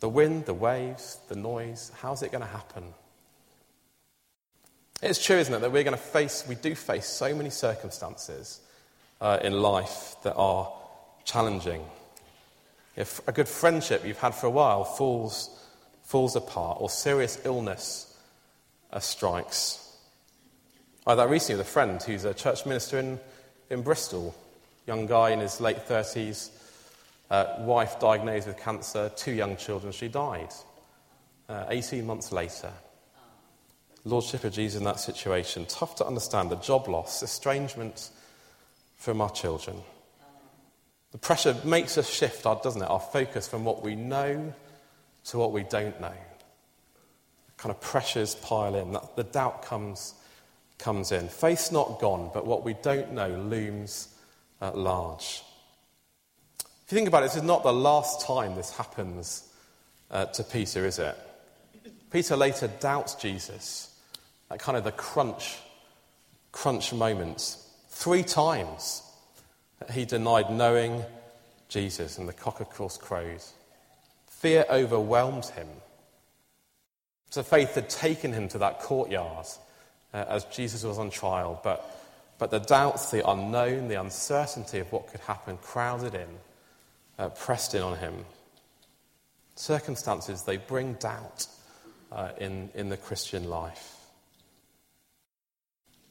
The 0.00 0.08
wind, 0.08 0.46
the 0.46 0.54
waves, 0.54 1.18
the 1.28 1.36
noise, 1.36 1.90
how's 2.00 2.22
it 2.22 2.30
going 2.30 2.42
to 2.42 2.48
happen? 2.48 2.84
It's 5.02 5.24
true, 5.24 5.36
isn't 5.36 5.52
it, 5.52 5.60
that 5.60 5.72
we're 5.72 5.84
going 5.84 5.96
to 5.96 6.02
face, 6.02 6.44
we 6.48 6.54
do 6.54 6.74
face 6.74 7.06
so 7.06 7.34
many 7.34 7.50
circumstances 7.50 8.60
uh, 9.20 9.38
in 9.42 9.54
life 9.54 10.16
that 10.22 10.34
are 10.34 10.72
challenging. 11.24 11.82
If 12.96 13.26
a 13.26 13.32
good 13.32 13.48
friendship 13.48 14.04
you've 14.04 14.18
had 14.18 14.34
for 14.34 14.46
a 14.46 14.50
while 14.50 14.84
falls, 14.84 15.50
falls 16.02 16.36
apart, 16.36 16.78
or 16.80 16.88
serious 16.88 17.40
illness 17.44 18.13
strikes. 19.00 19.80
I 21.06 21.10
had 21.10 21.18
that 21.18 21.28
recently 21.28 21.58
with 21.58 21.66
a 21.66 21.70
friend 21.70 22.02
who's 22.02 22.24
a 22.24 22.32
church 22.32 22.64
minister 22.64 22.98
in, 22.98 23.20
in 23.70 23.82
Bristol, 23.82 24.34
young 24.86 25.06
guy 25.06 25.30
in 25.30 25.40
his 25.40 25.60
late 25.60 25.86
30s, 25.86 26.50
uh, 27.30 27.56
wife 27.58 27.98
diagnosed 28.00 28.46
with 28.46 28.58
cancer, 28.58 29.10
two 29.16 29.32
young 29.32 29.56
children. 29.56 29.92
She 29.92 30.08
died 30.08 30.52
uh, 31.48 31.66
18 31.68 32.06
months 32.06 32.32
later. 32.32 32.70
Lordship 34.04 34.44
of 34.44 34.52
Jesus 34.52 34.78
in 34.78 34.84
that 34.84 35.00
situation. 35.00 35.66
Tough 35.66 35.96
to 35.96 36.06
understand. 36.06 36.50
The 36.50 36.56
job 36.56 36.88
loss, 36.88 37.22
estrangement 37.22 38.10
from 38.96 39.20
our 39.20 39.30
children. 39.30 39.78
The 41.12 41.18
pressure 41.18 41.56
makes 41.64 41.96
us 41.96 42.08
shift, 42.10 42.44
doesn't 42.44 42.82
it? 42.82 42.90
Our 42.90 43.00
focus 43.00 43.48
from 43.48 43.64
what 43.64 43.82
we 43.82 43.94
know 43.94 44.52
to 45.26 45.38
what 45.38 45.52
we 45.52 45.62
don't 45.62 45.98
know 46.00 46.14
kind 47.64 47.74
of 47.74 47.80
pressures 47.80 48.34
pile 48.34 48.74
in. 48.74 48.94
The 49.16 49.24
doubt 49.24 49.62
comes, 49.62 50.12
comes 50.76 51.12
in. 51.12 51.28
Faith's 51.28 51.72
not 51.72 51.98
gone, 51.98 52.30
but 52.34 52.46
what 52.46 52.62
we 52.62 52.74
don't 52.74 53.14
know 53.14 53.28
looms 53.28 54.14
at 54.60 54.76
large. 54.76 55.42
If 56.58 56.92
you 56.92 56.96
think 56.96 57.08
about 57.08 57.22
it, 57.22 57.28
this 57.28 57.36
is 57.36 57.42
not 57.42 57.62
the 57.62 57.72
last 57.72 58.26
time 58.26 58.54
this 58.54 58.76
happens 58.76 59.48
uh, 60.10 60.26
to 60.26 60.44
Peter, 60.44 60.84
is 60.84 60.98
it? 60.98 61.16
Peter 62.10 62.36
later 62.36 62.68
doubts 62.68 63.14
Jesus 63.14 63.98
at 64.50 64.58
kind 64.58 64.76
of 64.76 64.84
the 64.84 64.92
crunch, 64.92 65.56
crunch 66.52 66.92
moment. 66.92 67.56
Three 67.88 68.24
times 68.24 69.02
he 69.90 70.04
denied 70.04 70.50
knowing 70.50 71.02
Jesus, 71.70 72.18
and 72.18 72.28
the 72.28 72.34
cock 72.34 72.60
of 72.60 72.68
course 72.68 72.98
crowed. 72.98 73.40
Fear 74.26 74.66
overwhelmed 74.68 75.46
him. 75.46 75.68
So 77.34 77.42
faith 77.42 77.74
had 77.74 77.90
taken 77.90 78.32
him 78.32 78.46
to 78.50 78.58
that 78.58 78.78
courtyard 78.78 79.46
uh, 80.12 80.24
as 80.28 80.44
Jesus 80.44 80.84
was 80.84 81.00
on 81.00 81.10
trial, 81.10 81.60
but, 81.64 81.84
but 82.38 82.52
the 82.52 82.60
doubts, 82.60 83.10
the 83.10 83.28
unknown, 83.28 83.88
the 83.88 84.00
uncertainty 84.00 84.78
of 84.78 84.92
what 84.92 85.08
could 85.08 85.18
happen 85.18 85.56
crowded 85.56 86.14
in, 86.14 86.28
uh, 87.18 87.30
pressed 87.30 87.74
in 87.74 87.82
on 87.82 87.98
him. 87.98 88.24
Circumstances, 89.56 90.44
they 90.44 90.58
bring 90.58 90.92
doubt 90.92 91.48
uh, 92.12 92.28
in, 92.38 92.70
in 92.72 92.88
the 92.88 92.96
Christian 92.96 93.50
life. 93.50 93.96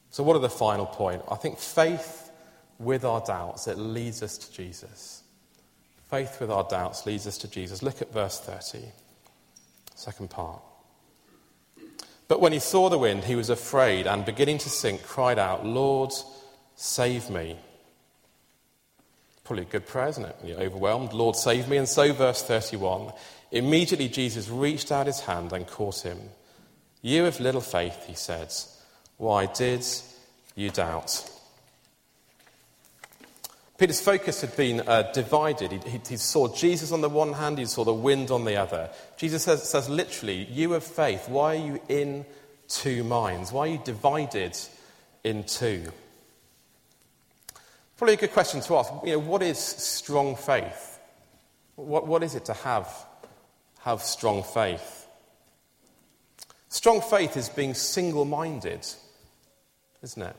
So, 0.09 0.23
what 0.23 0.35
are 0.35 0.39
the 0.39 0.49
final 0.49 0.85
point? 0.85 1.21
I 1.31 1.35
think 1.35 1.57
faith 1.57 2.31
with 2.79 3.05
our 3.05 3.23
doubts, 3.25 3.67
it 3.67 3.77
leads 3.77 4.21
us 4.21 4.37
to 4.39 4.51
Jesus. 4.51 5.23
Faith 6.09 6.41
with 6.41 6.51
our 6.51 6.67
doubts 6.67 7.05
leads 7.05 7.25
us 7.27 7.37
to 7.37 7.47
Jesus. 7.47 7.81
Look 7.81 8.01
at 8.01 8.11
verse 8.11 8.41
30, 8.41 8.83
second 9.95 10.29
part. 10.29 10.61
But 12.27 12.41
when 12.41 12.53
he 12.53 12.59
saw 12.59 12.89
the 12.89 12.97
wind, 12.97 13.25
he 13.25 13.35
was 13.35 13.49
afraid 13.49 14.07
and, 14.07 14.25
beginning 14.25 14.57
to 14.59 14.69
sink, 14.69 15.03
cried 15.03 15.37
out, 15.37 15.65
Lord, 15.65 16.11
save 16.75 17.29
me. 17.29 17.57
Probably 19.43 19.63
a 19.63 19.67
good 19.67 19.85
prayer, 19.85 20.07
isn't 20.07 20.25
it? 20.25 20.35
When 20.39 20.49
you're 20.49 20.61
overwhelmed, 20.61 21.13
Lord, 21.13 21.35
save 21.35 21.67
me. 21.67 21.77
And 21.77 21.87
so, 21.87 22.13
verse 22.13 22.43
31 22.43 23.11
immediately 23.51 24.09
Jesus 24.09 24.49
reached 24.49 24.91
out 24.91 25.05
his 25.05 25.19
hand 25.19 25.53
and 25.53 25.67
caught 25.67 26.01
him. 26.01 26.17
You 27.03 27.25
of 27.25 27.39
little 27.39 27.61
faith, 27.61 28.05
he 28.07 28.15
said, 28.15 28.51
why 29.17 29.45
did 29.45 29.85
you 30.55 30.69
doubt? 30.69 31.29
Peter's 33.77 34.01
focus 34.01 34.41
had 34.41 34.55
been 34.55 34.81
uh, 34.81 35.11
divided. 35.13 35.71
He, 35.71 35.89
he, 35.89 35.99
he, 36.07 36.17
saw 36.17 36.53
Jesus 36.53 36.91
on 36.91 37.01
the 37.01 37.09
one 37.09 37.33
hand, 37.33 37.57
he 37.57 37.65
saw 37.65 37.83
the 37.83 37.93
wind 37.93 38.29
on 38.29 38.45
the 38.45 38.55
other. 38.55 38.89
Jesus 39.17 39.43
says, 39.43 39.67
says 39.67 39.89
literally, 39.89 40.43
You 40.45 40.75
of 40.75 40.83
faith, 40.83 41.27
why 41.27 41.55
are 41.55 41.65
you 41.65 41.81
in 41.89 42.25
two 42.67 43.03
minds? 43.03 43.51
Why 43.51 43.61
are 43.61 43.71
you 43.71 43.81
divided 43.83 44.57
in 45.23 45.43
two? 45.43 45.91
Probably 47.97 48.13
a 48.13 48.17
good 48.17 48.33
question 48.33 48.61
to 48.61 48.77
ask. 48.77 48.91
You 49.03 49.13
know, 49.13 49.19
what 49.19 49.41
is 49.41 49.57
strong 49.57 50.35
faith? 50.35 50.99
What, 51.75 52.05
what 52.07 52.21
is 52.21 52.35
it 52.35 52.45
to 52.45 52.53
have, 52.53 52.87
have 53.79 54.01
strong 54.01 54.43
faith? 54.43 55.07
Strong 56.69 57.01
faith 57.01 57.37
is 57.37 57.49
being 57.49 57.73
single 57.73 58.25
minded, 58.25 58.85
isn't 60.03 60.21
it? 60.21 60.35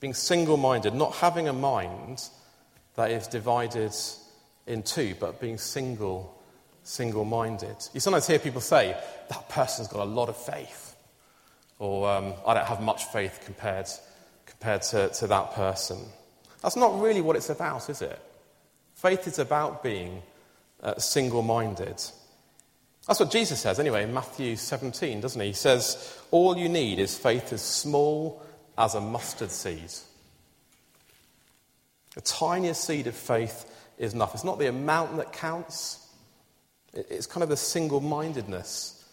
Being 0.00 0.14
single 0.14 0.56
minded, 0.56 0.94
not 0.94 1.14
having 1.14 1.48
a 1.48 1.52
mind 1.52 2.28
that 2.96 3.10
is 3.10 3.26
divided 3.26 3.94
in 4.66 4.82
two, 4.82 5.14
but 5.18 5.40
being 5.40 5.58
single, 5.58 6.38
single 6.82 7.24
minded. 7.24 7.76
You 7.92 8.00
sometimes 8.00 8.26
hear 8.26 8.38
people 8.38 8.60
say, 8.60 8.96
that 9.28 9.48
person's 9.48 9.88
got 9.88 10.00
a 10.00 10.10
lot 10.10 10.28
of 10.28 10.36
faith. 10.36 10.96
Or 11.78 12.08
um, 12.08 12.34
I 12.46 12.54
don't 12.54 12.66
have 12.66 12.80
much 12.80 13.04
faith 13.06 13.40
compared, 13.44 13.88
compared 14.46 14.82
to, 14.82 15.08
to 15.08 15.26
that 15.26 15.52
person. 15.52 15.98
That's 16.62 16.76
not 16.76 17.00
really 17.00 17.20
what 17.20 17.36
it's 17.36 17.50
about, 17.50 17.90
is 17.90 18.02
it? 18.02 18.20
Faith 18.94 19.26
is 19.26 19.38
about 19.38 19.82
being 19.82 20.22
uh, 20.82 20.98
single 20.98 21.42
minded. 21.42 22.00
That's 23.06 23.18
what 23.18 23.32
Jesus 23.32 23.60
says, 23.60 23.80
anyway, 23.80 24.04
in 24.04 24.14
Matthew 24.14 24.54
17, 24.54 25.20
doesn't 25.20 25.40
he? 25.40 25.48
He 25.48 25.52
says, 25.52 26.18
All 26.30 26.56
you 26.56 26.68
need 26.68 27.00
is 27.00 27.18
faith 27.18 27.52
as 27.52 27.62
small 27.62 28.40
as 28.78 28.94
a 28.94 29.00
mustard 29.00 29.50
seed. 29.50 29.90
The 32.14 32.20
tiniest 32.20 32.84
seed 32.84 33.06
of 33.06 33.14
faith 33.14 33.64
is 33.98 34.14
enough. 34.14 34.34
It's 34.34 34.44
not 34.44 34.58
the 34.58 34.68
amount 34.68 35.16
that 35.16 35.32
counts, 35.32 36.06
it's 36.92 37.26
kind 37.26 37.42
of 37.42 37.48
the 37.48 37.56
single 37.56 38.00
mindedness 38.00 39.08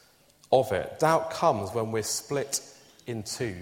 of 0.51 0.72
it. 0.72 1.00
Doubt 1.00 1.32
comes 1.32 1.72
when 1.72 1.91
we're 1.91 2.03
split 2.03 2.62
in 3.08 3.24
two. 3.24 3.56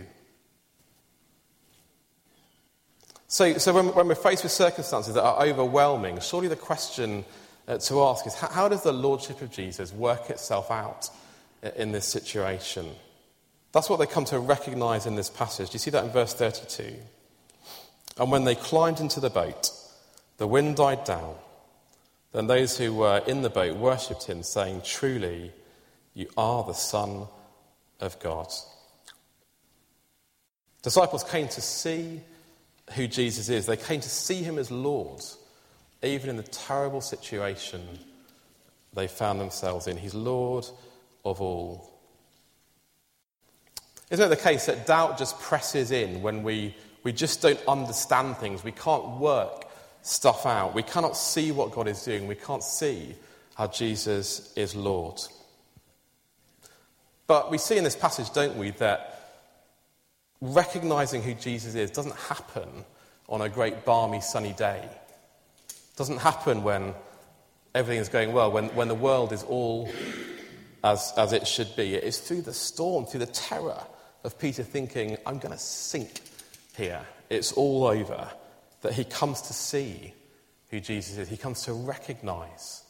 So, 3.28 3.58
so 3.58 3.74
when, 3.74 3.94
when 3.94 4.08
we're 4.08 4.16
faced 4.16 4.44
with 4.44 4.54
circumstances 4.54 5.14
that 5.14 5.24
are 5.24 5.44
overwhelming, 5.44 6.20
surely 6.22 6.48
the 6.48 6.56
question 6.56 7.26
uh, 7.68 7.78
to 7.78 8.02
ask 8.04 8.26
is 8.26 8.34
how, 8.34 8.48
how 8.48 8.70
does 8.70 8.84
the 8.84 8.94
Lordship 8.94 9.42
of 9.42 9.52
Jesus 9.52 9.92
work 9.92 10.30
itself 10.30 10.72
out 10.72 11.10
in 11.76 11.92
this 11.92 12.06
situation? 12.06 12.90
That's 13.74 13.90
what 13.90 14.00
they 14.00 14.06
come 14.06 14.26
to 14.26 14.40
recognize 14.40 15.06
in 15.06 15.16
this 15.16 15.30
passage. 15.30 15.70
Do 15.70 15.76
you 15.76 15.80
see 15.80 15.92
that 15.92 16.06
in 16.06 16.10
verse 16.12 16.34
32? 16.34 16.96
And 18.20 18.32
when 18.32 18.44
they 18.44 18.56
climbed 18.56 19.00
into 19.00 19.20
the 19.20 19.30
boat, 19.30 19.72
the 20.38 20.48
wind 20.48 20.76
died 20.76 21.04
down. 21.04 21.36
Then 22.32 22.48
those 22.48 22.78
who 22.78 22.94
were 22.94 23.22
in 23.28 23.42
the 23.42 23.50
boat 23.50 23.78
worshipped 23.78 24.24
him, 24.24 24.44
saying, 24.44 24.82
Truly, 24.84 25.52
you 26.14 26.28
are 26.38 26.64
the 26.64 26.74
Son 26.74 27.28
of 28.00 28.20
God. 28.20 28.52
Disciples 30.82 31.24
came 31.24 31.48
to 31.50 31.62
see 31.62 32.22
who 32.94 33.08
Jesus 33.08 33.50
is. 33.50 33.66
They 33.66 33.78
came 33.78 34.00
to 34.02 34.10
see 34.10 34.44
him 34.44 34.58
as 34.58 34.72
Lord, 34.72 35.22
even 36.02 36.30
in 36.30 36.38
the 36.38 36.44
terrible 36.44 37.02
situation 37.02 37.82
they 38.94 39.08
found 39.08 39.40
themselves 39.40 39.88
in. 39.88 39.98
He's 39.98 40.16
Lord 40.16 40.66
of 41.26 41.42
all. 41.42 41.92
Isn't 44.10 44.26
it 44.26 44.30
the 44.30 44.42
case 44.42 44.68
that 44.68 44.88
doubt 44.88 45.18
just 45.18 45.40
presses 45.40 45.92
in 45.92 46.22
when 46.22 46.44
we 46.44 46.76
we 47.08 47.14
just 47.14 47.42
don't 47.42 47.66
understand 47.70 48.36
things. 48.36 48.66
We 48.66 48.74
can't 48.74 49.08
work 49.12 49.64
stuff 50.02 50.46
out. 50.46 50.76
We 50.76 50.84
cannot 50.84 51.16
see 51.16 51.54
what 51.54 51.72
God 51.72 51.88
is 51.88 52.04
doing. 52.04 52.28
We 52.28 52.36
can't 52.36 52.62
see 52.62 53.16
how 53.56 53.68
Jesus 53.68 54.52
is 54.58 54.76
Lord. 54.76 55.18
But 57.26 57.50
we 57.50 57.60
see 57.60 57.78
in 57.78 57.86
this 57.86 57.96
passage, 57.96 58.34
don't 58.34 58.58
we, 58.58 58.72
that 58.72 59.46
recognizing 60.42 61.22
who 61.24 61.34
Jesus 61.34 61.76
is 61.76 61.92
doesn't 61.92 62.18
happen 62.18 62.68
on 63.30 63.40
a 63.40 63.48
great 63.48 63.86
balmy 63.86 64.20
sunny 64.20 64.52
day. 64.52 64.84
It 65.70 65.96
doesn't 65.96 66.18
happen 66.18 66.62
when 66.62 66.94
everything 67.74 68.02
is 68.02 68.10
going 68.10 68.34
well, 68.34 68.52
when, 68.52 68.66
when 68.76 68.90
the 68.90 68.96
world 68.96 69.32
is 69.32 69.44
all 69.44 69.90
as, 70.84 71.14
as 71.16 71.32
it 71.32 71.48
should 71.48 71.74
be. 71.78 71.96
It 71.96 72.04
is 72.04 72.18
through 72.18 72.42
the 72.42 72.54
storm, 72.54 73.06
through 73.06 73.22
the 73.22 73.28
terror 73.28 73.82
of 74.26 74.38
Peter 74.38 74.62
thinking, 74.62 75.16
I'm 75.26 75.40
going 75.40 75.54
to 75.54 75.58
sink 75.58 76.27
here. 76.78 77.06
It's 77.30 77.52
all 77.54 77.86
over. 77.86 78.30
That 78.82 78.94
he 78.94 79.04
comes 79.04 79.42
to 79.42 79.54
see 79.54 80.14
who 80.70 80.80
Jesus 80.80 81.18
is. 81.18 81.28
He 81.28 81.38
comes 81.38 81.64
to 81.64 81.74
recognize 81.74 82.84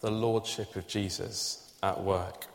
the 0.00 0.10
lordship 0.10 0.76
of 0.76 0.86
Jesus 0.86 1.72
at 1.82 2.02
work. 2.02 2.46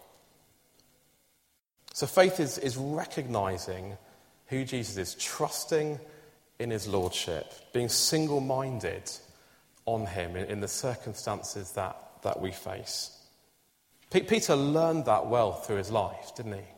So 1.94 2.08
faith 2.08 2.40
is, 2.40 2.58
is 2.58 2.76
recognizing 2.76 3.98
who 4.48 4.66
Jesus 4.66 4.98
is, 4.98 5.16
trusting 5.16 6.00
in 6.60 6.70
his 6.70 6.88
lordship, 6.88 7.54
being 7.72 7.90
single 7.90 8.40
minded 8.40 9.10
on 9.86 10.06
him 10.06 10.36
in, 10.36 10.46
in, 10.46 10.60
the 10.60 10.68
circumstances 10.68 11.72
that, 11.74 11.98
that 12.24 12.40
we 12.40 12.52
face. 12.52 13.18
P- 14.10 14.22
Peter 14.22 14.56
learned 14.56 15.06
that 15.06 15.28
well 15.28 15.54
through 15.54 15.78
his 15.78 15.92
life, 15.92 16.34
didn't 16.36 16.54
he? 16.54 16.73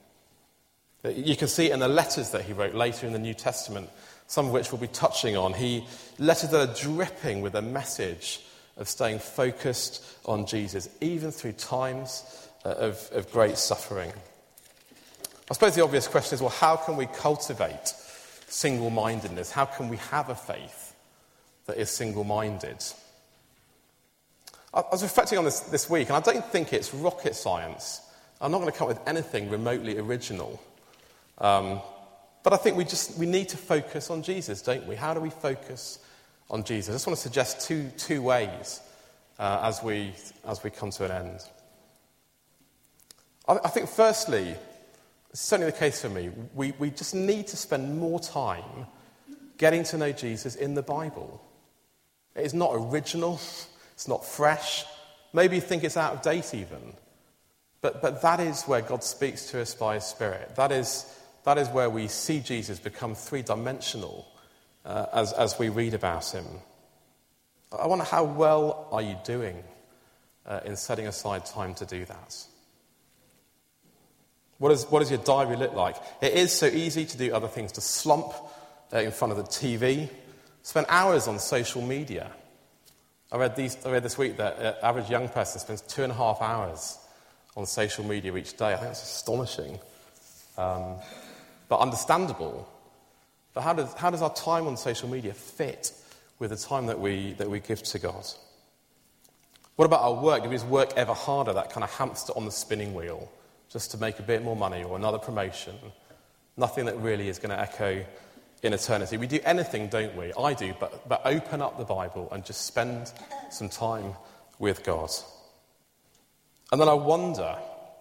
You 1.14 1.36
can 1.36 1.48
see 1.48 1.68
it 1.68 1.74
in 1.74 1.80
the 1.80 1.88
letters 1.88 2.32
that 2.32 2.44
he 2.44 2.54
wrote 2.54 2.74
later 2.74 3.06
in 3.06 3.14
the 3.14 3.20
New 3.20 3.34
Testament, 3.34 3.90
some 4.28 4.48
of 4.48 4.52
which 4.52 4.72
we'll 4.72 4.82
be 4.82 4.88
touching 4.88 5.38
on. 5.38 5.54
He 5.54 5.86
letters 6.18 6.50
that 6.50 6.70
are 6.70 6.82
dripping 6.82 7.42
with 7.42 7.56
a 7.56 7.62
message 7.62 8.42
of 8.78 8.90
staying 8.90 9.20
focused 9.20 10.04
on 10.26 10.46
Jesus, 10.46 10.90
even 11.02 11.32
through 11.32 11.54
times 11.54 12.24
uh, 12.66 12.70
of, 12.70 13.10
of 13.14 13.32
great 13.32 13.58
suffering. 13.58 14.12
I 15.50 15.54
suppose 15.54 15.76
the 15.76 15.84
obvious 15.84 16.08
question 16.08 16.36
is 16.36 16.42
well, 16.42 16.50
how 16.50 16.76
can 16.76 16.98
we 16.98 17.06
cultivate 17.06 17.94
single 18.48 18.90
mindedness? 18.90 19.52
How 19.52 19.66
can 19.66 19.90
we 19.90 19.98
have 19.98 20.30
a 20.30 20.36
faith 20.36 20.96
that 21.68 21.78
is 21.78 21.90
single 21.90 22.24
minded? 22.24 22.84
I 24.74 24.84
was 24.92 25.04
reflecting 25.04 25.38
on 25.38 25.46
this 25.46 25.62
this 25.62 25.90
week, 25.90 26.10
and 26.10 26.18
I 26.18 26.20
don't 26.20 26.46
think 26.46 26.74
it's 26.74 26.94
rocket 26.94 27.36
science. 27.36 28.02
I'm 28.42 28.52
not 28.52 28.60
going 28.60 28.72
to 28.72 28.78
come 28.78 28.90
up 28.90 28.98
with 28.98 29.08
anything 29.08 29.50
remotely 29.50 29.98
original. 29.98 30.60
Um, 31.38 31.82
but 32.44 32.54
I 32.54 32.58
think 32.58 32.78
we 32.78 32.86
just 32.86 33.18
we 33.18 33.26
need 33.26 33.50
to 33.50 33.58
focus 33.58 34.10
on 34.10 34.24
Jesus, 34.24 34.62
don't 34.62 34.86
we? 34.88 34.96
How 34.96 35.14
do 35.14 35.20
we 35.20 35.30
focus 35.30 36.00
on 36.50 36.64
Jesus? 36.64 36.90
I 36.90 36.96
just 36.96 37.08
want 37.08 37.18
to 37.18 37.24
suggest 37.24 37.68
two, 37.68 37.90
two 37.98 38.22
ways 38.22 38.82
uh, 39.40 39.62
as, 39.64 39.82
we, 39.84 40.14
as 40.48 40.64
we 40.64 40.70
come 40.70 40.92
to 40.92 41.06
an 41.06 41.12
end. 41.12 41.40
I, 43.48 43.58
I 43.66 43.70
think, 43.70 43.90
firstly, 43.90 44.56
it's 45.32 45.42
certainly 45.42 45.72
the 45.72 45.78
case 45.78 46.02
for 46.02 46.10
me, 46.10 46.30
we, 46.54 46.74
we 46.80 46.92
just 46.92 47.16
need 47.16 47.48
to 47.48 47.58
spend 47.58 47.98
more 47.98 48.20
time 48.20 48.88
getting 49.58 49.84
to 49.86 49.98
know 49.98 50.12
Jesus 50.12 50.56
in 50.56 50.76
the 50.76 50.84
Bible. 50.84 51.42
It 52.36 52.46
is 52.46 52.54
not 52.54 52.72
original, 52.74 53.40
it's 53.94 54.08
not 54.08 54.26
fresh. 54.26 54.86
Maybe 55.34 55.56
you 55.56 55.62
think 55.62 55.84
it's 55.84 55.98
out 55.98 56.14
of 56.14 56.22
date 56.22 56.54
even. 56.54 56.94
But, 57.82 58.02
but 58.02 58.22
that 58.22 58.40
is 58.40 58.64
where 58.64 58.82
God 58.82 59.04
speaks 59.04 59.52
to 59.52 59.62
us 59.62 59.76
by 59.76 59.96
His 59.96 60.06
Spirit. 60.06 60.56
That 60.56 60.72
is, 60.72 61.06
that 61.46 61.58
is 61.58 61.70
where 61.70 61.90
we 61.90 62.08
see 62.08 62.40
Jesus 62.40 62.80
become 62.80 63.16
three 63.16 63.42
dimensional 63.42 64.28
uh, 64.84 65.06
as, 65.14 65.34
as 65.34 65.58
we 65.58 65.70
read 65.70 65.94
about 65.94 66.30
Him. 66.32 66.46
I 67.72 67.88
wonder 67.88 68.06
how 68.06 68.24
well 68.24 68.88
are 68.92 69.02
you 69.02 69.18
doing 69.24 69.64
uh, 70.46 70.62
in 70.66 70.76
setting 70.76 71.08
aside 71.08 71.46
time 71.46 71.74
to 71.76 71.86
do 71.86 72.06
that? 72.06 72.46
What, 74.58 74.72
is, 74.72 74.86
what 74.86 75.00
does 75.00 75.12
your 75.12 75.20
diary 75.20 75.58
look 75.58 75.74
like? 75.74 75.98
It 76.22 76.34
is 76.34 76.52
so 76.54 76.68
easy 76.68 77.06
to 77.06 77.18
do 77.18 77.34
other 77.34 77.48
things, 77.48 77.74
to 77.74 77.82
slump 77.82 78.34
uh, 78.94 79.00
in 79.00 79.12
front 79.12 79.32
of 79.32 79.38
the 79.38 79.44
TV, 79.44 80.10
spend 80.64 80.86
hours 80.90 81.28
on 81.28 81.40
social 81.40 81.82
media. 81.82 82.32
I 83.32 83.38
read, 83.38 83.56
these, 83.56 83.78
I 83.86 83.92
read 83.92 84.04
this 84.04 84.18
week 84.18 84.38
that 84.38 84.60
uh, 84.60 84.76
average 84.82 85.10
young 85.10 85.28
person 85.28 85.60
spends 85.60 85.82
two 85.82 86.04
and 86.04 86.12
a 86.12 86.16
half 86.16 86.42
hours 86.42 86.98
on 87.58 87.66
social 87.66 88.06
media 88.06 88.36
each 88.36 88.56
day. 88.56 88.68
I 88.68 88.76
think 88.76 88.88
that's 88.88 89.04
astonishing, 89.04 89.80
um, 90.58 90.96
but 91.70 91.80
understandable. 91.80 92.68
But 93.54 93.62
how 93.62 93.74
does, 93.74 93.94
how 93.94 94.10
does 94.10 94.22
our 94.22 94.34
time 94.34 94.68
on 94.68 94.78
social 94.78 95.10
media 95.10 95.34
fit 95.34 95.94
with 96.40 96.52
the 96.52 96.58
time 96.58 96.88
that 96.88 97.00
we, 97.00 97.34
that 97.34 97.50
we 97.50 97.60
give 97.60 97.82
to 97.84 98.00
God? 98.00 98.26
What 99.76 99.86
about 99.86 100.02
our 100.02 100.14
work? 100.14 100.44
Do 100.44 100.50
we 100.50 100.56
just 100.56 100.68
work 100.68 100.94
ever 100.96 101.14
harder, 101.14 101.54
that 101.54 101.70
kind 101.70 101.84
of 101.84 101.92
hamster 101.92 102.34
on 102.36 102.46
the 102.46 102.52
spinning 102.52 102.94
wheel? 102.94 103.30
just 103.76 103.92
to 103.92 103.98
make 103.98 104.20
a 104.20 104.24
bit 104.24 104.42
more 104.42 104.56
money 104.56 104.86
or 104.86 104.96
another 104.96 105.18
promotion. 105.18 105.76
Nothing 106.56 106.86
that 106.86 106.96
really 106.98 107.28
is 107.28 107.40
going 107.40 107.50
to 107.50 107.60
echo 107.60 108.06
in 108.64 108.72
eternity. 108.72 109.18
We 109.18 109.28
do 109.28 109.40
anything, 109.44 109.90
don't 109.90 110.16
we? 110.16 110.32
I 110.34 110.54
do, 110.54 110.74
but, 110.80 111.08
but 111.10 111.22
open 111.26 111.62
up 111.62 111.78
the 111.78 111.84
Bible 111.84 112.30
and 112.32 112.46
just 112.46 112.66
spend 112.66 113.12
some 113.50 113.68
time 113.68 114.14
with 114.60 114.84
God. 114.86 115.10
And 116.72 116.80
then 116.80 116.88
I 116.88 116.94
wonder, 116.94 117.58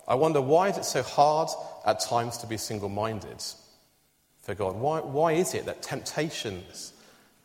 I 0.07 0.15
wonder 0.15 0.41
why 0.41 0.69
is 0.69 0.77
it 0.77 0.85
so 0.85 1.03
hard 1.03 1.49
at 1.87 2.01
times 2.01 2.39
to 2.39 2.47
be 2.47 2.57
single 2.57 2.89
minded 2.89 3.43
for 4.43 4.55
God? 4.55 4.77
Why, 4.77 5.01
why 5.01 5.33
is 5.33 5.55
it 5.55 5.67
that 5.67 5.83
temptations, 5.83 6.93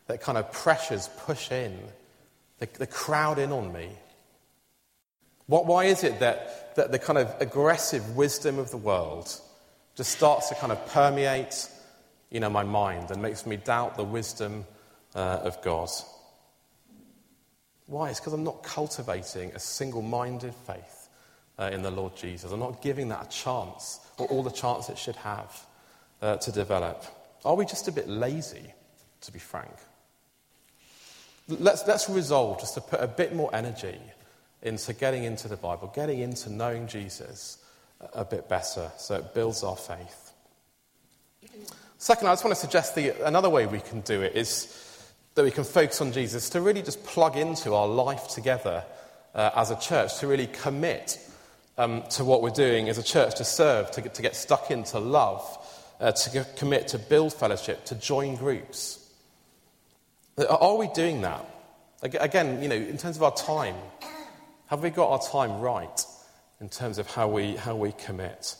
that 0.06 0.20
kind 0.20 0.36
of 0.36 0.52
pressures 0.52 1.08
push 1.18 1.50
in, 1.50 1.78
they, 2.58 2.66
crowd 2.86 3.38
in 3.38 3.52
on 3.52 3.72
me? 3.72 3.88
What, 5.46 5.66
why 5.66 5.86
is 5.86 6.04
it 6.04 6.20
that, 6.20 6.76
that 6.76 6.92
the 6.92 6.98
kind 6.98 7.18
of 7.18 7.34
aggressive 7.40 8.14
wisdom 8.14 8.58
of 8.58 8.70
the 8.70 8.76
world 8.76 9.34
just 9.96 10.12
starts 10.12 10.50
to 10.50 10.54
kind 10.54 10.70
of 10.70 10.86
permeate 10.88 11.68
you 12.30 12.40
know, 12.40 12.50
my 12.50 12.62
mind 12.62 13.10
and 13.10 13.22
makes 13.22 13.46
me 13.46 13.56
doubt 13.56 13.96
the 13.96 14.04
wisdom 14.04 14.66
uh, 15.14 15.40
of 15.42 15.60
God? 15.62 15.88
Why? 17.86 18.10
It's 18.10 18.20
because 18.20 18.34
I'm 18.34 18.44
not 18.44 18.62
cultivating 18.62 19.50
a 19.52 19.58
single 19.58 20.02
minded 20.02 20.54
faith 20.66 20.99
uh, 21.60 21.70
in 21.72 21.82
the 21.82 21.90
Lord 21.90 22.16
Jesus. 22.16 22.50
I'm 22.50 22.58
not 22.58 22.82
giving 22.82 23.08
that 23.10 23.26
a 23.26 23.28
chance, 23.28 24.00
or 24.18 24.26
all 24.28 24.42
the 24.42 24.50
chance 24.50 24.88
it 24.88 24.98
should 24.98 25.16
have 25.16 25.66
uh, 26.22 26.36
to 26.38 26.50
develop. 26.50 27.04
Are 27.44 27.54
we 27.54 27.66
just 27.66 27.86
a 27.86 27.92
bit 27.92 28.08
lazy, 28.08 28.72
to 29.20 29.32
be 29.32 29.38
frank? 29.38 29.70
Let's, 31.48 31.86
let's 31.86 32.08
resolve 32.08 32.60
just 32.60 32.74
to 32.74 32.80
put 32.80 33.00
a 33.00 33.06
bit 33.06 33.34
more 33.34 33.54
energy 33.54 33.98
into 34.62 34.92
getting 34.92 35.24
into 35.24 35.48
the 35.48 35.56
Bible, 35.56 35.92
getting 35.94 36.20
into 36.20 36.50
knowing 36.50 36.86
Jesus 36.86 37.58
a 38.14 38.24
bit 38.24 38.48
better 38.48 38.90
so 38.96 39.16
it 39.16 39.34
builds 39.34 39.62
our 39.62 39.76
faith. 39.76 40.32
Second, 41.98 42.28
I 42.28 42.32
just 42.32 42.44
want 42.44 42.54
to 42.54 42.60
suggest 42.60 42.94
the, 42.94 43.10
another 43.26 43.50
way 43.50 43.66
we 43.66 43.80
can 43.80 44.00
do 44.00 44.22
it 44.22 44.34
is 44.34 45.12
that 45.34 45.44
we 45.44 45.50
can 45.50 45.64
focus 45.64 46.00
on 46.00 46.12
Jesus 46.12 46.48
to 46.50 46.60
really 46.60 46.82
just 46.82 47.04
plug 47.04 47.36
into 47.36 47.74
our 47.74 47.86
life 47.86 48.28
together 48.28 48.84
uh, 49.34 49.50
as 49.54 49.70
a 49.70 49.76
church, 49.76 50.18
to 50.18 50.26
really 50.26 50.46
commit 50.46 51.18
um, 51.80 52.02
to 52.10 52.24
what 52.24 52.42
we're 52.42 52.50
doing 52.50 52.90
as 52.90 52.98
a 52.98 53.02
church, 53.02 53.36
to 53.36 53.44
serve, 53.44 53.90
to 53.92 54.02
get, 54.02 54.14
to 54.14 54.22
get 54.22 54.36
stuck 54.36 54.70
into 54.70 54.98
love, 54.98 55.42
uh, 55.98 56.12
to 56.12 56.46
commit 56.56 56.88
to 56.88 56.98
build 56.98 57.32
fellowship, 57.32 57.86
to 57.86 57.94
join 57.94 58.36
groups. 58.36 58.98
Are 60.48 60.76
we 60.76 60.88
doing 60.88 61.22
that? 61.22 61.42
Again, 62.02 62.62
you 62.62 62.68
know, 62.68 62.74
in 62.74 62.98
terms 62.98 63.16
of 63.16 63.22
our 63.22 63.34
time, 63.34 63.74
have 64.66 64.82
we 64.82 64.90
got 64.90 65.10
our 65.10 65.22
time 65.22 65.58
right 65.60 66.04
in 66.60 66.68
terms 66.68 66.98
of 66.98 67.06
how 67.06 67.28
we, 67.28 67.56
how 67.56 67.74
we 67.76 67.92
commit? 67.92 68.56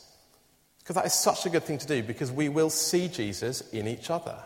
Because 0.78 0.96
that 0.96 1.04
is 1.04 1.12
such 1.12 1.44
a 1.44 1.50
good 1.50 1.64
thing 1.64 1.78
to 1.78 1.86
do 1.86 2.02
because 2.02 2.32
we 2.32 2.48
will 2.48 2.70
see 2.70 3.08
Jesus 3.08 3.60
in 3.70 3.86
each 3.86 4.08
other. 4.08 4.36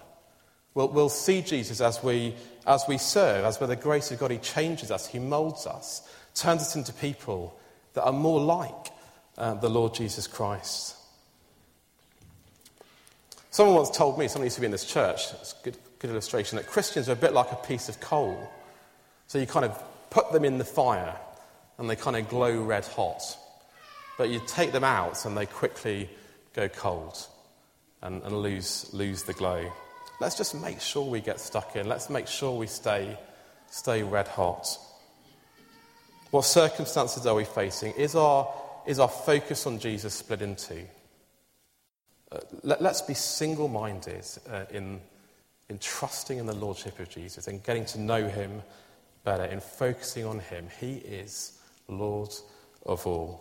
We'll, 0.75 0.89
we'll 0.89 1.09
see 1.09 1.43
Jesus 1.43 1.81
as 1.81 2.03
we, 2.03 2.35
as 2.67 2.85
we 2.89 2.99
serve, 2.99 3.45
as 3.45 3.57
by 3.57 3.67
the 3.67 3.77
grace 3.77 4.11
of 4.11 4.19
God, 4.19 4.33
He 4.33 4.39
changes 4.39 4.91
us, 4.91 5.07
He 5.07 5.21
molds 5.21 5.65
us, 5.65 6.03
turns 6.35 6.63
us 6.63 6.75
into 6.75 6.93
people 6.93 7.57
that 7.95 8.05
are 8.05 8.13
more 8.13 8.41
like 8.41 8.93
uh, 9.39 9.55
the 9.55 9.69
Lord 9.69 9.95
Jesus 9.95 10.27
Christ. 10.27 10.97
Someone 13.51 13.77
once 13.77 13.91
told 13.91 14.19
me, 14.19 14.27
someone 14.29 14.47
used 14.47 14.57
to 14.57 14.61
be 14.61 14.67
in 14.67 14.73
this 14.73 14.85
church, 14.85 15.33
it's 15.41 15.55
a 15.61 15.65
good, 15.65 15.77
good 16.01 16.11
illustration, 16.11 16.57
that 16.57 16.67
Christians 16.67 17.09
are 17.09 17.13
a 17.13 17.17
bit 17.17 17.33
like 17.33 17.53
a 17.53 17.57
piece 17.57 17.89
of 17.89 18.01
coal. 18.01 18.51
So 19.29 19.39
you 19.39 19.47
kind 19.47 19.65
of 19.65 19.83
put 20.11 20.33
them 20.33 20.45
in 20.45 20.59
the 20.59 20.65
fire 20.65 21.17
and 21.79 21.89
they 21.89 21.97
kind 21.97 22.17
of 22.17 22.29
glow 22.29 22.63
red 22.63 22.85
hot. 22.85 23.23
But 24.19 24.31
you 24.31 24.41
take 24.47 24.73
them 24.73 24.85
out 24.85 25.25
and 25.25 25.37
they 25.37 25.47
quickly 25.47 26.11
go 26.53 26.69
cold 26.69 27.17
and, 28.03 28.23
and 28.23 28.37
lose, 28.37 28.91
lose 28.93 29.23
the 29.23 29.33
glow. 29.33 29.73
Let's 30.21 30.37
just 30.37 30.61
make 30.61 30.81
sure 30.81 31.09
we 31.09 31.21
get 31.21 31.41
stuck 31.41 31.77
in. 31.77 31.89
Let's 31.89 32.11
make 32.11 32.29
sure 32.29 32.57
we 32.57 32.67
stay, 32.67 33.19
stay 33.71 34.03
red 34.03 34.29
hot. 34.29 34.79
What 36.35 36.47
circumstances 36.47 37.27
are 37.27 37.35
we 37.37 37.45
facing? 37.45 37.93
Is 37.93 38.17
our, 38.17 38.53
is 38.87 38.99
our 38.99 39.09
focus 39.09 39.69
on 39.69 39.79
Jesus 39.79 40.15
split 40.15 40.43
into? 40.43 40.81
Uh, 42.33 42.41
let, 42.65 42.83
us 42.83 43.03
be 43.03 43.15
single 43.15 43.69
minded 43.69 44.27
uh, 44.51 44.65
in, 44.73 45.01
in 45.69 45.79
trusting 45.79 46.39
in 46.39 46.47
the 46.47 46.57
Lordship 46.57 46.99
of 46.99 47.09
Jesus 47.09 47.47
and 47.47 47.63
getting 47.63 47.85
to 47.85 48.01
know 48.01 48.27
Him 48.27 48.63
better, 49.23 49.45
in 49.45 49.61
focusing 49.61 50.25
on 50.25 50.41
Him. 50.41 50.67
He 50.81 50.95
is 50.95 51.57
Lord 51.87 52.35
of 52.85 53.07
all. 53.07 53.41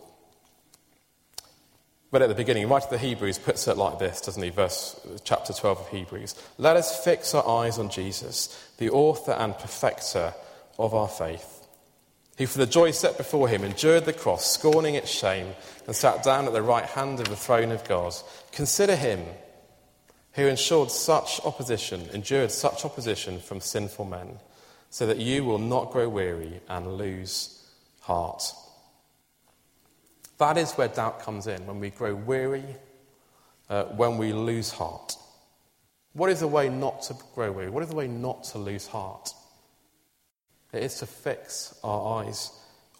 But 2.11 2.21
at 2.21 2.29
the 2.29 2.35
beginning, 2.35 2.69
right 2.69 2.83
at 2.83 2.91
the 2.91 2.99
Hebrews 2.99 3.39
puts 3.39 3.67
it 3.67 3.75
like 3.75 3.97
this, 3.97 4.21
doesn't 4.21 4.43
he? 4.43 4.51
Verse 4.51 5.01
chapter 5.23 5.51
12 5.51 5.79
of 5.79 5.87
Hebrews. 5.87 6.35
Let 6.59 6.75
us 6.75 7.03
fix 7.03 7.33
our 7.33 7.63
eyes 7.63 7.79
on 7.79 7.89
Jesus, 7.89 8.71
the 8.77 8.91
author 8.91 9.31
and 9.31 9.57
perfecter 9.57 10.35
of 10.77 10.93
our 10.93 11.07
faith, 11.07 11.62
who 12.37 12.47
for 12.47 12.57
the 12.57 12.65
joy 12.65 12.91
set 12.91 13.17
before 13.17 13.47
him 13.47 13.63
endured 13.63 14.05
the 14.05 14.13
cross, 14.13 14.51
scorning 14.51 14.95
its 14.95 15.09
shame, 15.09 15.53
and 15.85 15.95
sat 15.95 16.23
down 16.23 16.45
at 16.45 16.53
the 16.53 16.61
right 16.61 16.85
hand 16.85 17.19
of 17.19 17.29
the 17.29 17.35
throne 17.35 17.71
of 17.71 17.83
God. 17.83 18.13
Consider 18.51 18.95
him 18.95 19.23
who 20.33 20.47
endured 20.47 20.89
such 20.89 21.39
opposition, 21.45 22.09
endured 22.11 22.51
such 22.51 22.85
opposition 22.85 23.39
from 23.39 23.59
sinful 23.59 24.05
men, 24.05 24.39
so 24.89 25.05
that 25.05 25.17
you 25.17 25.45
will 25.45 25.59
not 25.59 25.91
grow 25.91 26.09
weary 26.09 26.59
and 26.69 26.97
lose 26.97 27.67
heart. 28.01 28.43
That 30.39 30.57
is 30.57 30.73
where 30.73 30.87
doubt 30.87 31.21
comes 31.21 31.45
in, 31.45 31.65
when 31.67 31.79
we 31.79 31.91
grow 31.91 32.15
weary, 32.15 32.65
uh, 33.69 33.83
when 33.85 34.17
we 34.17 34.33
lose 34.33 34.71
heart. 34.71 35.15
What 36.13 36.29
is 36.31 36.39
the 36.39 36.47
way 36.47 36.69
not 36.69 37.03
to 37.03 37.15
grow 37.35 37.51
weary? 37.51 37.69
What 37.69 37.83
is 37.83 37.89
the 37.89 37.95
way 37.95 38.07
not 38.07 38.43
to 38.45 38.57
lose 38.57 38.87
heart? 38.87 39.33
It 40.73 40.81
is 40.81 40.95
to 40.95 41.05
fix 41.05 41.77
our 41.83 42.23
eyes 42.23 42.51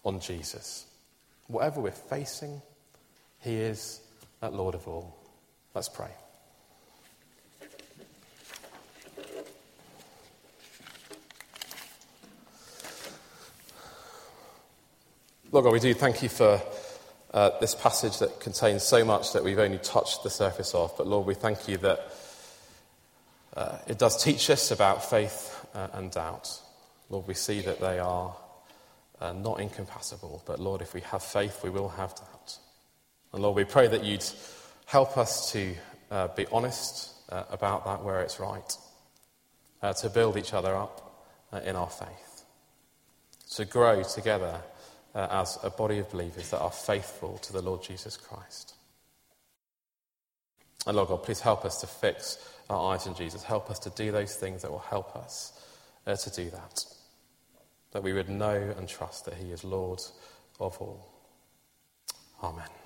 on 0.04 0.20
Jesus. 0.20 0.86
Whatever 1.48 1.80
we're 1.80 1.90
facing, 1.90 2.62
He 3.40 3.56
is 3.56 4.00
that 4.40 4.52
Lord 4.52 4.76
of 4.76 4.86
all. 4.86 5.16
Let's 5.74 5.88
pray. 5.88 6.10
Lord 15.50 15.64
God, 15.64 15.72
we 15.72 15.80
do 15.80 15.94
thank 15.94 16.22
you 16.22 16.28
for 16.28 16.60
uh, 17.32 17.50
this 17.60 17.74
passage 17.74 18.18
that 18.18 18.40
contains 18.40 18.84
so 18.84 19.04
much 19.04 19.32
that 19.32 19.42
we've 19.42 19.58
only 19.58 19.78
touched 19.78 20.22
the 20.22 20.30
surface 20.30 20.74
of. 20.74 20.96
But 20.96 21.08
Lord, 21.08 21.26
we 21.26 21.34
thank 21.34 21.68
you 21.68 21.76
that 21.78 22.12
uh, 23.56 23.78
it 23.88 23.98
does 23.98 24.22
teach 24.22 24.50
us 24.50 24.70
about 24.70 25.08
faith 25.08 25.66
uh, 25.74 25.88
and 25.94 26.10
doubt. 26.10 26.60
Lord, 27.08 27.26
we 27.26 27.34
see 27.34 27.60
that 27.60 27.80
they 27.80 27.98
are 27.98 28.34
uh, 29.20 29.32
not 29.32 29.60
incompatible. 29.60 30.42
But 30.46 30.60
Lord, 30.60 30.82
if 30.82 30.94
we 30.94 31.00
have 31.02 31.22
faith, 31.22 31.62
we 31.62 31.70
will 31.70 31.90
have 31.90 32.14
that. 32.14 32.58
And 33.32 33.42
Lord, 33.42 33.56
we 33.56 33.64
pray 33.64 33.86
that 33.88 34.04
you'd 34.04 34.24
help 34.86 35.16
us 35.16 35.52
to 35.52 35.74
uh, 36.10 36.28
be 36.28 36.46
honest 36.52 37.12
uh, 37.30 37.44
about 37.50 37.84
that 37.84 38.04
where 38.04 38.20
it's 38.20 38.40
right, 38.40 38.76
to 39.98 40.08
build 40.08 40.38
each 40.38 40.54
other 40.54 40.74
up 40.74 41.26
in 41.64 41.76
our 41.76 41.90
faith, 41.90 42.44
to 43.50 43.64
grow 43.66 44.02
together 44.02 44.60
uh, 45.14 45.28
as 45.30 45.58
a 45.62 45.70
body 45.70 45.98
of 45.98 46.10
believers 46.10 46.50
that 46.50 46.60
are 46.60 46.70
faithful 46.70 47.38
to 47.38 47.52
the 47.52 47.62
Lord 47.62 47.82
Jesus 47.82 48.16
Christ. 48.16 48.74
And 50.86 50.96
Lord 50.96 51.08
God, 51.08 51.22
please 51.22 51.40
help 51.40 51.64
us 51.64 51.80
to 51.80 51.86
fix 51.86 52.38
our 52.68 52.92
eyes 52.92 53.06
on 53.06 53.14
Jesus. 53.14 53.42
Help 53.42 53.70
us 53.70 53.78
to 53.80 53.90
do 53.90 54.12
those 54.12 54.34
things 54.36 54.62
that 54.62 54.70
will 54.70 54.78
help 54.78 55.16
us 55.16 55.52
uh, 56.06 56.16
to 56.16 56.30
do 56.30 56.50
that. 56.50 56.84
That 57.94 58.02
we 58.02 58.12
would 58.12 58.28
know 58.28 58.74
and 58.76 58.86
trust 58.86 59.24
that 59.24 59.34
He 59.34 59.52
is 59.52 59.64
Lord 59.64 60.02
of 60.60 60.76
all. 60.78 61.08
Amen. 62.42 62.83